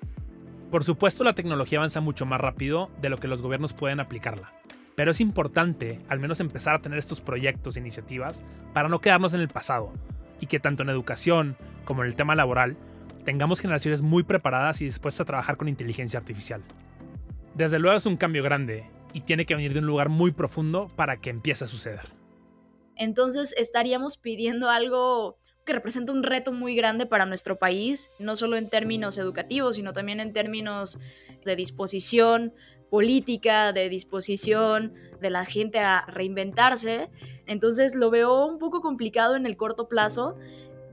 Por 0.71 0.83
supuesto, 0.83 1.23
la 1.23 1.33
tecnología 1.33 1.79
avanza 1.79 1.99
mucho 2.01 2.25
más 2.25 2.39
rápido 2.39 2.89
de 3.01 3.09
lo 3.09 3.17
que 3.17 3.27
los 3.27 3.41
gobiernos 3.41 3.73
pueden 3.73 3.99
aplicarla. 3.99 4.53
Pero 4.95 5.11
es 5.11 5.21
importante 5.21 5.99
al 6.09 6.19
menos 6.19 6.39
empezar 6.41 6.75
a 6.75 6.81
tener 6.81 6.99
estos 6.99 7.21
proyectos 7.21 7.75
e 7.75 7.79
iniciativas 7.79 8.43
para 8.73 8.89
no 8.89 8.99
quedarnos 8.99 9.33
en 9.33 9.39
el 9.39 9.47
pasado 9.47 9.91
y 10.39 10.45
que 10.45 10.59
tanto 10.59 10.83
en 10.83 10.89
educación 10.89 11.57
como 11.85 12.03
en 12.03 12.09
el 12.09 12.15
tema 12.15 12.35
laboral 12.35 12.77
tengamos 13.23 13.59
generaciones 13.59 14.01
muy 14.01 14.23
preparadas 14.23 14.81
y 14.81 14.85
dispuestas 14.85 15.21
a 15.21 15.25
trabajar 15.25 15.57
con 15.57 15.67
inteligencia 15.67 16.19
artificial. 16.19 16.63
Desde 17.59 17.77
luego 17.77 17.97
es 17.97 18.05
un 18.05 18.15
cambio 18.15 18.41
grande 18.41 18.89
y 19.11 19.19
tiene 19.19 19.45
que 19.45 19.53
venir 19.53 19.73
de 19.73 19.79
un 19.79 19.85
lugar 19.85 20.07
muy 20.07 20.31
profundo 20.31 20.87
para 20.95 21.19
que 21.19 21.29
empiece 21.29 21.65
a 21.65 21.67
suceder. 21.67 22.07
Entonces 22.95 23.53
estaríamos 23.57 24.15
pidiendo 24.15 24.69
algo 24.69 25.37
que 25.65 25.73
representa 25.73 26.13
un 26.13 26.23
reto 26.23 26.53
muy 26.53 26.73
grande 26.77 27.05
para 27.05 27.25
nuestro 27.25 27.59
país, 27.59 28.11
no 28.17 28.37
solo 28.37 28.55
en 28.55 28.69
términos 28.69 29.17
educativos, 29.17 29.75
sino 29.75 29.91
también 29.91 30.21
en 30.21 30.31
términos 30.31 30.99
de 31.43 31.57
disposición 31.57 32.53
política, 32.89 33.73
de 33.73 33.89
disposición 33.89 34.93
de 35.19 35.29
la 35.29 35.43
gente 35.43 35.79
a 35.79 36.05
reinventarse. 36.07 37.09
Entonces 37.45 37.93
lo 37.93 38.09
veo 38.09 38.45
un 38.45 38.57
poco 38.57 38.79
complicado 38.79 39.35
en 39.35 39.45
el 39.45 39.57
corto 39.57 39.89
plazo. 39.89 40.37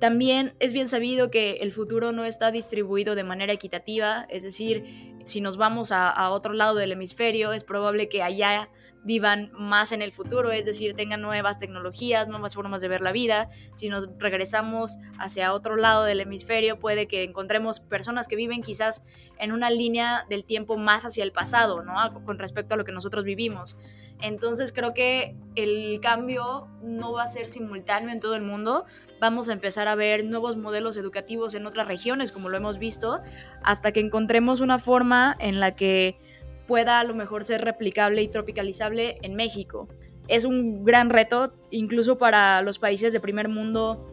También 0.00 0.52
es 0.58 0.72
bien 0.72 0.88
sabido 0.88 1.30
que 1.30 1.58
el 1.60 1.70
futuro 1.70 2.10
no 2.10 2.24
está 2.24 2.50
distribuido 2.50 3.14
de 3.14 3.22
manera 3.22 3.52
equitativa, 3.52 4.26
es 4.28 4.42
decir, 4.42 5.14
si 5.26 5.40
nos 5.40 5.56
vamos 5.56 5.90
a, 5.90 6.30
otro 6.30 6.52
lado 6.52 6.76
del 6.76 6.92
hemisferio, 6.92 7.52
es 7.52 7.64
probable 7.64 8.08
que 8.08 8.22
allá 8.22 8.70
vivan 9.02 9.50
más 9.52 9.90
en 9.92 10.00
el 10.00 10.12
futuro, 10.12 10.50
es 10.52 10.64
decir, 10.64 10.94
tengan 10.94 11.20
nuevas 11.20 11.58
tecnologías, 11.58 12.28
nuevas 12.28 12.54
formas 12.54 12.80
de 12.80 12.88
ver 12.88 13.00
la 13.00 13.12
vida. 13.12 13.50
Si 13.74 13.88
nos 13.88 14.08
regresamos 14.18 14.98
hacia 15.18 15.52
otro 15.52 15.76
lado 15.76 16.04
del 16.04 16.20
hemisferio, 16.20 16.78
puede 16.78 17.08
que 17.08 17.24
encontremos 17.24 17.80
personas 17.80 18.28
que 18.28 18.36
viven 18.36 18.62
quizás 18.62 19.02
en 19.38 19.50
una 19.52 19.68
línea 19.68 20.26
del 20.28 20.44
tiempo 20.44 20.76
más 20.76 21.04
hacia 21.04 21.24
el 21.24 21.32
pasado, 21.32 21.82
¿no? 21.82 21.94
Con 22.24 22.38
respecto 22.38 22.74
a 22.74 22.76
lo 22.76 22.84
que 22.84 22.92
nosotros 22.92 23.24
vivimos. 23.24 23.76
Entonces 24.20 24.72
creo 24.72 24.94
que 24.94 25.36
el 25.56 26.00
cambio 26.00 26.68
no 26.82 27.12
va 27.12 27.24
a 27.24 27.28
ser 27.28 27.48
simultáneo 27.48 28.10
en 28.10 28.20
todo 28.20 28.34
el 28.34 28.42
mundo. 28.42 28.86
Vamos 29.20 29.48
a 29.48 29.52
empezar 29.52 29.88
a 29.88 29.94
ver 29.94 30.24
nuevos 30.24 30.56
modelos 30.56 30.96
educativos 30.96 31.54
en 31.54 31.66
otras 31.66 31.88
regiones, 31.88 32.32
como 32.32 32.48
lo 32.48 32.56
hemos 32.58 32.78
visto, 32.78 33.20
hasta 33.62 33.92
que 33.92 34.00
encontremos 34.00 34.60
una 34.60 34.78
forma 34.78 35.36
en 35.40 35.58
la 35.58 35.74
que 35.74 36.18
pueda 36.66 37.00
a 37.00 37.04
lo 37.04 37.14
mejor 37.14 37.44
ser 37.44 37.64
replicable 37.64 38.22
y 38.22 38.28
tropicalizable 38.28 39.18
en 39.22 39.34
México. 39.34 39.88
Es 40.28 40.44
un 40.44 40.84
gran 40.84 41.10
reto, 41.10 41.54
incluso 41.70 42.18
para 42.18 42.60
los 42.62 42.78
países 42.78 43.12
de 43.12 43.20
primer 43.20 43.48
mundo, 43.48 44.12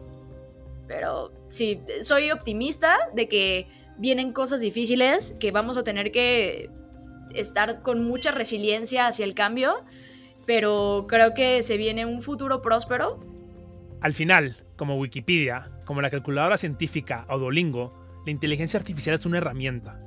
pero 0.86 1.32
sí, 1.48 1.80
soy 2.00 2.30
optimista 2.30 2.96
de 3.14 3.28
que 3.28 3.68
vienen 3.98 4.32
cosas 4.32 4.60
difíciles, 4.60 5.34
que 5.38 5.50
vamos 5.50 5.76
a 5.76 5.82
tener 5.82 6.12
que 6.12 6.70
estar 7.34 7.82
con 7.82 8.04
mucha 8.04 8.30
resiliencia 8.30 9.06
hacia 9.06 9.24
el 9.24 9.34
cambio, 9.34 9.84
pero 10.46 11.06
creo 11.08 11.34
que 11.34 11.62
se 11.62 11.76
viene 11.76 12.06
un 12.06 12.22
futuro 12.22 12.62
próspero. 12.62 13.18
Al 14.00 14.12
final, 14.12 14.56
como 14.76 14.96
Wikipedia, 14.96 15.70
como 15.84 16.00
la 16.00 16.10
calculadora 16.10 16.56
científica 16.56 17.26
o 17.28 17.38
Duolingo, 17.38 17.92
la 18.24 18.32
inteligencia 18.32 18.78
artificial 18.78 19.14
es 19.14 19.26
una 19.26 19.38
herramienta, 19.38 20.00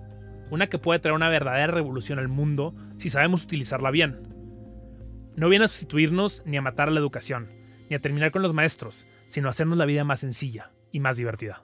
una 0.49 0.67
que 0.67 0.79
puede 0.79 0.99
traer 0.99 1.15
una 1.15 1.29
verdadera 1.29 1.71
revolución 1.73 2.19
al 2.19 2.27
mundo 2.27 2.73
si 2.97 3.09
sabemos 3.09 3.43
utilizarla 3.43 3.91
bien. 3.91 4.27
No 5.35 5.49
viene 5.49 5.65
a 5.65 5.67
sustituirnos 5.67 6.43
ni 6.45 6.57
a 6.57 6.61
matar 6.61 6.87
a 6.87 6.91
la 6.91 6.99
educación, 6.99 7.49
ni 7.89 7.95
a 7.95 7.99
terminar 7.99 8.31
con 8.31 8.41
los 8.41 8.53
maestros, 8.53 9.05
sino 9.27 9.47
a 9.47 9.51
hacernos 9.51 9.77
la 9.77 9.85
vida 9.85 10.03
más 10.03 10.21
sencilla 10.21 10.71
y 10.91 10.99
más 10.99 11.17
divertida. 11.17 11.63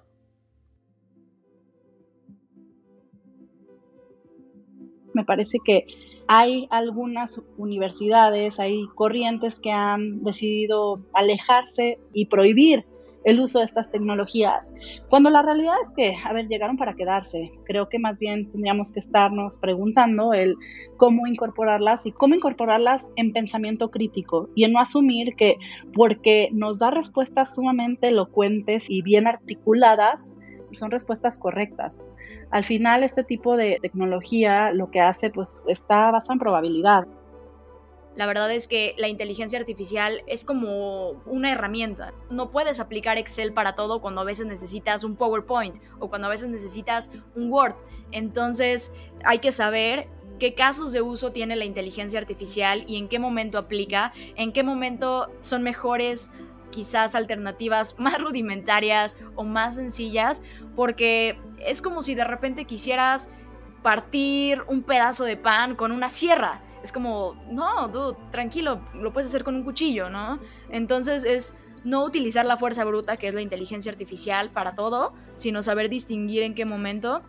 Me 5.13 5.25
parece 5.25 5.59
que 5.63 5.85
hay 6.27 6.67
algunas 6.71 7.39
universidades, 7.57 8.59
hay 8.59 8.87
corrientes 8.95 9.59
que 9.59 9.71
han 9.71 10.23
decidido 10.23 11.01
alejarse 11.13 11.99
y 12.13 12.27
prohibir 12.27 12.85
el 13.25 13.39
uso 13.39 13.59
de 13.59 13.65
estas 13.65 13.89
tecnologías, 13.89 14.73
cuando 15.09 15.29
la 15.29 15.41
realidad 15.41 15.75
es 15.81 15.93
que, 15.93 16.15
a 16.23 16.33
ver, 16.33 16.47
llegaron 16.47 16.77
para 16.77 16.93
quedarse. 16.93 17.51
Creo 17.65 17.89
que 17.89 17.99
más 17.99 18.19
bien 18.19 18.49
tendríamos 18.51 18.91
que 18.91 18.99
estarnos 18.99 19.57
preguntando 19.57 20.33
el 20.33 20.55
cómo 20.97 21.27
incorporarlas 21.27 22.05
y 22.05 22.11
cómo 22.11 22.35
incorporarlas 22.35 23.11
en 23.15 23.33
pensamiento 23.33 23.91
crítico 23.91 24.49
y 24.55 24.65
en 24.65 24.73
no 24.73 24.79
asumir 24.79 25.35
que 25.35 25.57
porque 25.93 26.49
nos 26.51 26.79
da 26.79 26.91
respuestas 26.91 27.55
sumamente 27.55 28.09
elocuentes 28.09 28.89
y 28.89 29.01
bien 29.01 29.27
articuladas, 29.27 30.33
son 30.75 30.91
respuestas 30.91 31.39
correctas. 31.39 32.09
Al 32.51 32.63
final, 32.63 33.03
este 33.03 33.23
tipo 33.23 33.55
de 33.55 33.79
tecnología 33.81 34.71
lo 34.71 34.91
que 34.91 34.99
hace, 34.99 35.29
pues, 35.29 35.65
está 35.67 36.11
basada 36.11 36.33
en 36.33 36.39
probabilidad. 36.39 37.07
La 38.15 38.27
verdad 38.27 38.51
es 38.51 38.67
que 38.67 38.93
la 38.97 39.07
inteligencia 39.07 39.57
artificial 39.57 40.21
es 40.27 40.45
como 40.45 41.21
una 41.25 41.51
herramienta. 41.51 42.13
No 42.29 42.51
puedes 42.51 42.79
aplicar 42.79 43.17
Excel 43.17 43.53
para 43.53 43.73
todo 43.73 44.01
cuando 44.01 44.21
a 44.21 44.23
veces 44.23 44.45
necesitas 44.45 45.03
un 45.03 45.15
PowerPoint 45.15 45.77
o 45.99 46.09
cuando 46.09 46.27
a 46.27 46.31
veces 46.31 46.49
necesitas 46.49 47.09
un 47.35 47.51
Word. 47.51 47.75
Entonces 48.11 48.91
hay 49.23 49.39
que 49.39 49.51
saber 49.51 50.07
qué 50.39 50.53
casos 50.53 50.91
de 50.91 51.01
uso 51.01 51.31
tiene 51.31 51.55
la 51.55 51.65
inteligencia 51.65 52.19
artificial 52.19 52.83
y 52.87 52.97
en 52.97 53.07
qué 53.07 53.17
momento 53.17 53.57
aplica, 53.57 54.13
en 54.35 54.51
qué 54.53 54.61
momento 54.61 55.31
son 55.41 55.63
mejores 55.63 56.29
quizás 56.69 57.15
alternativas 57.15 57.95
más 57.97 58.21
rudimentarias 58.21 59.17
o 59.35 59.43
más 59.43 59.75
sencillas, 59.75 60.43
porque 60.75 61.39
es 61.65 61.81
como 61.81 62.03
si 62.03 62.13
de 62.13 62.25
repente 62.25 62.65
quisieras 62.65 63.29
partir 63.81 64.61
un 64.67 64.83
pedazo 64.83 65.23
de 65.25 65.35
pan 65.35 65.75
con 65.75 65.91
una 65.91 66.09
sierra 66.09 66.61
es 66.83 66.91
como, 66.91 67.35
no, 67.49 67.87
dude, 67.87 68.17
tranquilo, 68.29 68.81
lo 68.93 69.13
puedes 69.13 69.29
hacer 69.29 69.43
con 69.43 69.55
un 69.55 69.63
cuchillo, 69.63 70.09
¿no? 70.09 70.39
Entonces 70.69 71.23
es 71.23 71.55
no 71.83 72.03
utilizar 72.03 72.45
la 72.45 72.57
fuerza 72.57 72.83
bruta, 72.83 73.17
que 73.17 73.29
es 73.29 73.33
la 73.33 73.41
inteligencia 73.41 73.91
artificial, 73.91 74.49
para 74.51 74.75
todo, 74.75 75.13
sino 75.35 75.63
saber 75.63 75.89
distinguir 75.89 76.43
en 76.43 76.55
qué 76.55 76.65
momento. 76.65 77.21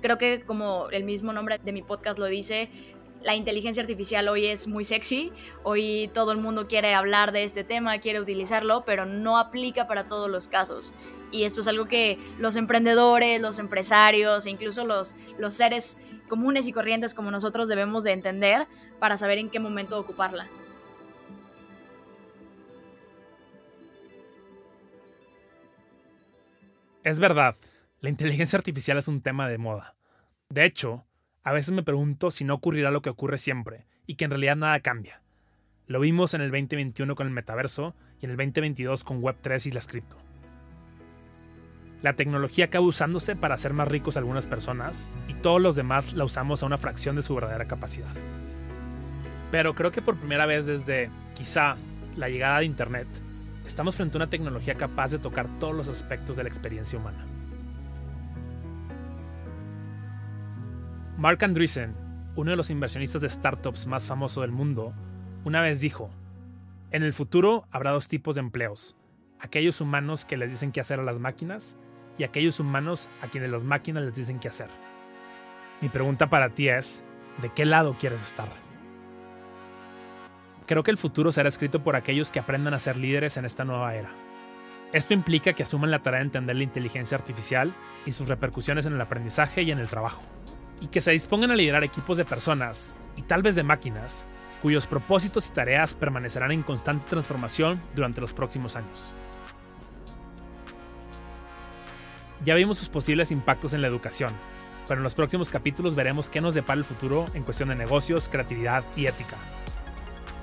Creo 0.00 0.16
que 0.16 0.42
como 0.42 0.88
el 0.90 1.04
mismo 1.04 1.32
nombre 1.32 1.58
de 1.62 1.72
mi 1.72 1.82
podcast 1.82 2.18
lo 2.18 2.26
dice, 2.26 2.70
la 3.22 3.34
inteligencia 3.34 3.82
artificial 3.82 4.28
hoy 4.28 4.46
es 4.46 4.68
muy 4.68 4.84
sexy, 4.84 5.32
hoy 5.64 6.10
todo 6.14 6.32
el 6.32 6.38
mundo 6.38 6.68
quiere 6.68 6.94
hablar 6.94 7.32
de 7.32 7.44
este 7.44 7.64
tema, 7.64 7.98
quiere 7.98 8.20
utilizarlo, 8.20 8.84
pero 8.84 9.06
no 9.06 9.38
aplica 9.38 9.86
para 9.86 10.06
todos 10.06 10.30
los 10.30 10.48
casos. 10.48 10.94
Y 11.30 11.44
esto 11.44 11.60
es 11.60 11.68
algo 11.68 11.86
que 11.86 12.18
los 12.38 12.56
emprendedores, 12.56 13.40
los 13.40 13.58
empresarios 13.58 14.46
e 14.46 14.50
incluso 14.50 14.86
los, 14.86 15.14
los 15.38 15.52
seres 15.54 15.98
comunes 16.28 16.66
y 16.66 16.72
corrientes 16.72 17.14
como 17.14 17.30
nosotros 17.30 17.68
debemos 17.68 18.04
de 18.04 18.12
entender 18.12 18.66
para 19.00 19.18
saber 19.18 19.38
en 19.38 19.50
qué 19.50 19.58
momento 19.58 19.98
ocuparla. 19.98 20.48
Es 27.02 27.20
verdad, 27.20 27.56
la 28.00 28.10
inteligencia 28.10 28.58
artificial 28.58 28.98
es 28.98 29.08
un 29.08 29.22
tema 29.22 29.48
de 29.48 29.58
moda. 29.58 29.96
De 30.50 30.64
hecho, 30.64 31.06
a 31.42 31.52
veces 31.52 31.72
me 31.72 31.82
pregunto 31.82 32.30
si 32.30 32.44
no 32.44 32.54
ocurrirá 32.54 32.90
lo 32.90 33.02
que 33.02 33.10
ocurre 33.10 33.38
siempre 33.38 33.86
y 34.06 34.16
que 34.16 34.26
en 34.26 34.30
realidad 34.30 34.56
nada 34.56 34.80
cambia. 34.80 35.22
Lo 35.86 36.00
vimos 36.00 36.34
en 36.34 36.42
el 36.42 36.50
2021 36.50 37.14
con 37.14 37.26
el 37.26 37.32
metaverso 37.32 37.94
y 38.20 38.26
en 38.26 38.32
el 38.32 38.36
2022 38.36 39.04
con 39.04 39.22
Web3 39.22 39.66
y 39.66 39.70
las 39.70 39.86
cripto. 39.86 40.27
La 42.02 42.12
tecnología 42.12 42.66
acaba 42.66 42.86
usándose 42.86 43.34
para 43.34 43.54
hacer 43.54 43.72
más 43.72 43.88
ricos 43.88 44.16
algunas 44.16 44.46
personas 44.46 45.08
y 45.26 45.34
todos 45.34 45.60
los 45.60 45.74
demás 45.74 46.14
la 46.14 46.24
usamos 46.24 46.62
a 46.62 46.66
una 46.66 46.78
fracción 46.78 47.16
de 47.16 47.22
su 47.22 47.34
verdadera 47.34 47.64
capacidad. 47.64 48.14
Pero 49.50 49.74
creo 49.74 49.90
que 49.90 50.02
por 50.02 50.16
primera 50.16 50.46
vez 50.46 50.66
desde, 50.66 51.10
quizá, 51.34 51.76
la 52.16 52.28
llegada 52.28 52.60
de 52.60 52.66
Internet, 52.66 53.08
estamos 53.66 53.96
frente 53.96 54.16
a 54.16 54.18
una 54.18 54.30
tecnología 54.30 54.74
capaz 54.74 55.10
de 55.10 55.18
tocar 55.18 55.48
todos 55.58 55.74
los 55.74 55.88
aspectos 55.88 56.36
de 56.36 56.44
la 56.44 56.48
experiencia 56.48 56.98
humana. 56.98 57.26
Mark 61.16 61.42
Andreessen, 61.42 61.96
uno 62.36 62.52
de 62.52 62.56
los 62.56 62.70
inversionistas 62.70 63.22
de 63.22 63.28
startups 63.28 63.86
más 63.86 64.04
famoso 64.04 64.42
del 64.42 64.52
mundo, 64.52 64.94
una 65.44 65.60
vez 65.60 65.80
dijo, 65.80 66.10
en 66.92 67.02
el 67.02 67.12
futuro 67.12 67.66
habrá 67.72 67.90
dos 67.90 68.06
tipos 68.06 68.36
de 68.36 68.40
empleos, 68.42 68.96
aquellos 69.40 69.80
humanos 69.80 70.24
que 70.24 70.36
les 70.36 70.52
dicen 70.52 70.70
qué 70.70 70.80
hacer 70.80 71.00
a 71.00 71.04
las 71.04 71.18
máquinas 71.18 71.76
y 72.18 72.24
aquellos 72.24 72.60
humanos 72.60 73.08
a 73.22 73.28
quienes 73.28 73.50
las 73.50 73.64
máquinas 73.64 74.04
les 74.04 74.14
dicen 74.14 74.40
qué 74.40 74.48
hacer. 74.48 74.68
Mi 75.80 75.88
pregunta 75.88 76.28
para 76.28 76.50
ti 76.50 76.68
es, 76.68 77.04
¿de 77.40 77.50
qué 77.50 77.64
lado 77.64 77.96
quieres 77.98 78.22
estar? 78.22 78.48
Creo 80.66 80.82
que 80.82 80.90
el 80.90 80.98
futuro 80.98 81.32
será 81.32 81.48
escrito 81.48 81.82
por 81.82 81.96
aquellos 81.96 82.30
que 82.30 82.40
aprendan 82.40 82.74
a 82.74 82.78
ser 82.78 82.98
líderes 82.98 83.36
en 83.36 83.44
esta 83.44 83.64
nueva 83.64 83.94
era. 83.94 84.10
Esto 84.92 85.14
implica 85.14 85.52
que 85.52 85.62
asuman 85.62 85.90
la 85.90 86.02
tarea 86.02 86.20
de 86.20 86.26
entender 86.26 86.56
la 86.56 86.64
inteligencia 86.64 87.16
artificial 87.16 87.72
y 88.04 88.12
sus 88.12 88.28
repercusiones 88.28 88.86
en 88.86 88.94
el 88.94 89.00
aprendizaje 89.00 89.62
y 89.62 89.70
en 89.70 89.78
el 89.78 89.88
trabajo, 89.88 90.22
y 90.80 90.88
que 90.88 91.00
se 91.00 91.12
dispongan 91.12 91.52
a 91.52 91.56
liderar 91.56 91.84
equipos 91.84 92.18
de 92.18 92.24
personas, 92.24 92.94
y 93.16 93.22
tal 93.22 93.42
vez 93.42 93.54
de 93.54 93.62
máquinas, 93.62 94.26
cuyos 94.62 94.86
propósitos 94.86 95.48
y 95.48 95.52
tareas 95.52 95.94
permanecerán 95.94 96.52
en 96.52 96.62
constante 96.62 97.06
transformación 97.06 97.80
durante 97.94 98.20
los 98.20 98.32
próximos 98.32 98.76
años. 98.76 99.14
Ya 102.44 102.54
vimos 102.54 102.78
sus 102.78 102.88
posibles 102.88 103.30
impactos 103.30 103.74
en 103.74 103.82
la 103.82 103.88
educación, 103.88 104.32
pero 104.86 105.00
en 105.00 105.04
los 105.04 105.14
próximos 105.14 105.50
capítulos 105.50 105.94
veremos 105.94 106.30
qué 106.30 106.40
nos 106.40 106.54
depara 106.54 106.78
el 106.78 106.84
futuro 106.84 107.26
en 107.34 107.42
cuestión 107.42 107.68
de 107.68 107.74
negocios, 107.74 108.28
creatividad 108.28 108.84
y 108.96 109.06
ética. 109.06 109.36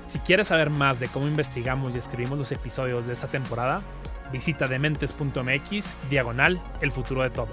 Si 0.06 0.18
quieres 0.20 0.48
saber 0.48 0.70
más 0.70 1.00
de 1.00 1.08
cómo 1.08 1.26
investigamos 1.26 1.94
y 1.94 1.98
escribimos 1.98 2.38
los 2.38 2.52
episodios 2.52 3.06
de 3.06 3.12
esta 3.12 3.28
temporada, 3.28 3.82
visita 4.30 4.68
dementes.mx 4.68 5.96
diagonal 6.10 6.60
el 6.80 6.92
futuro 6.92 7.22
de 7.22 7.30
todo. 7.30 7.48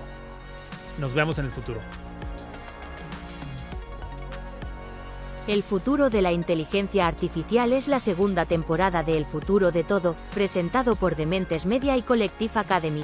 Nos 1.00 1.14
vemos 1.14 1.40
en 1.40 1.46
el 1.46 1.52
futuro. 1.52 1.80
El 5.48 5.62
futuro 5.62 6.10
de 6.10 6.22
la 6.22 6.32
inteligencia 6.32 7.06
artificial 7.06 7.74
es 7.74 7.90
la 7.90 8.00
segunda 8.00 8.46
temporada 8.46 9.04
de 9.04 9.18
El 9.18 9.26
futuro 9.26 9.72
de 9.72 9.84
todo, 9.84 10.16
presentado 10.34 10.96
por 10.96 11.18
Dementes 11.18 11.66
Media 11.66 11.98
y 11.98 12.02
Collective 12.02 12.54
Academy. 12.56 13.04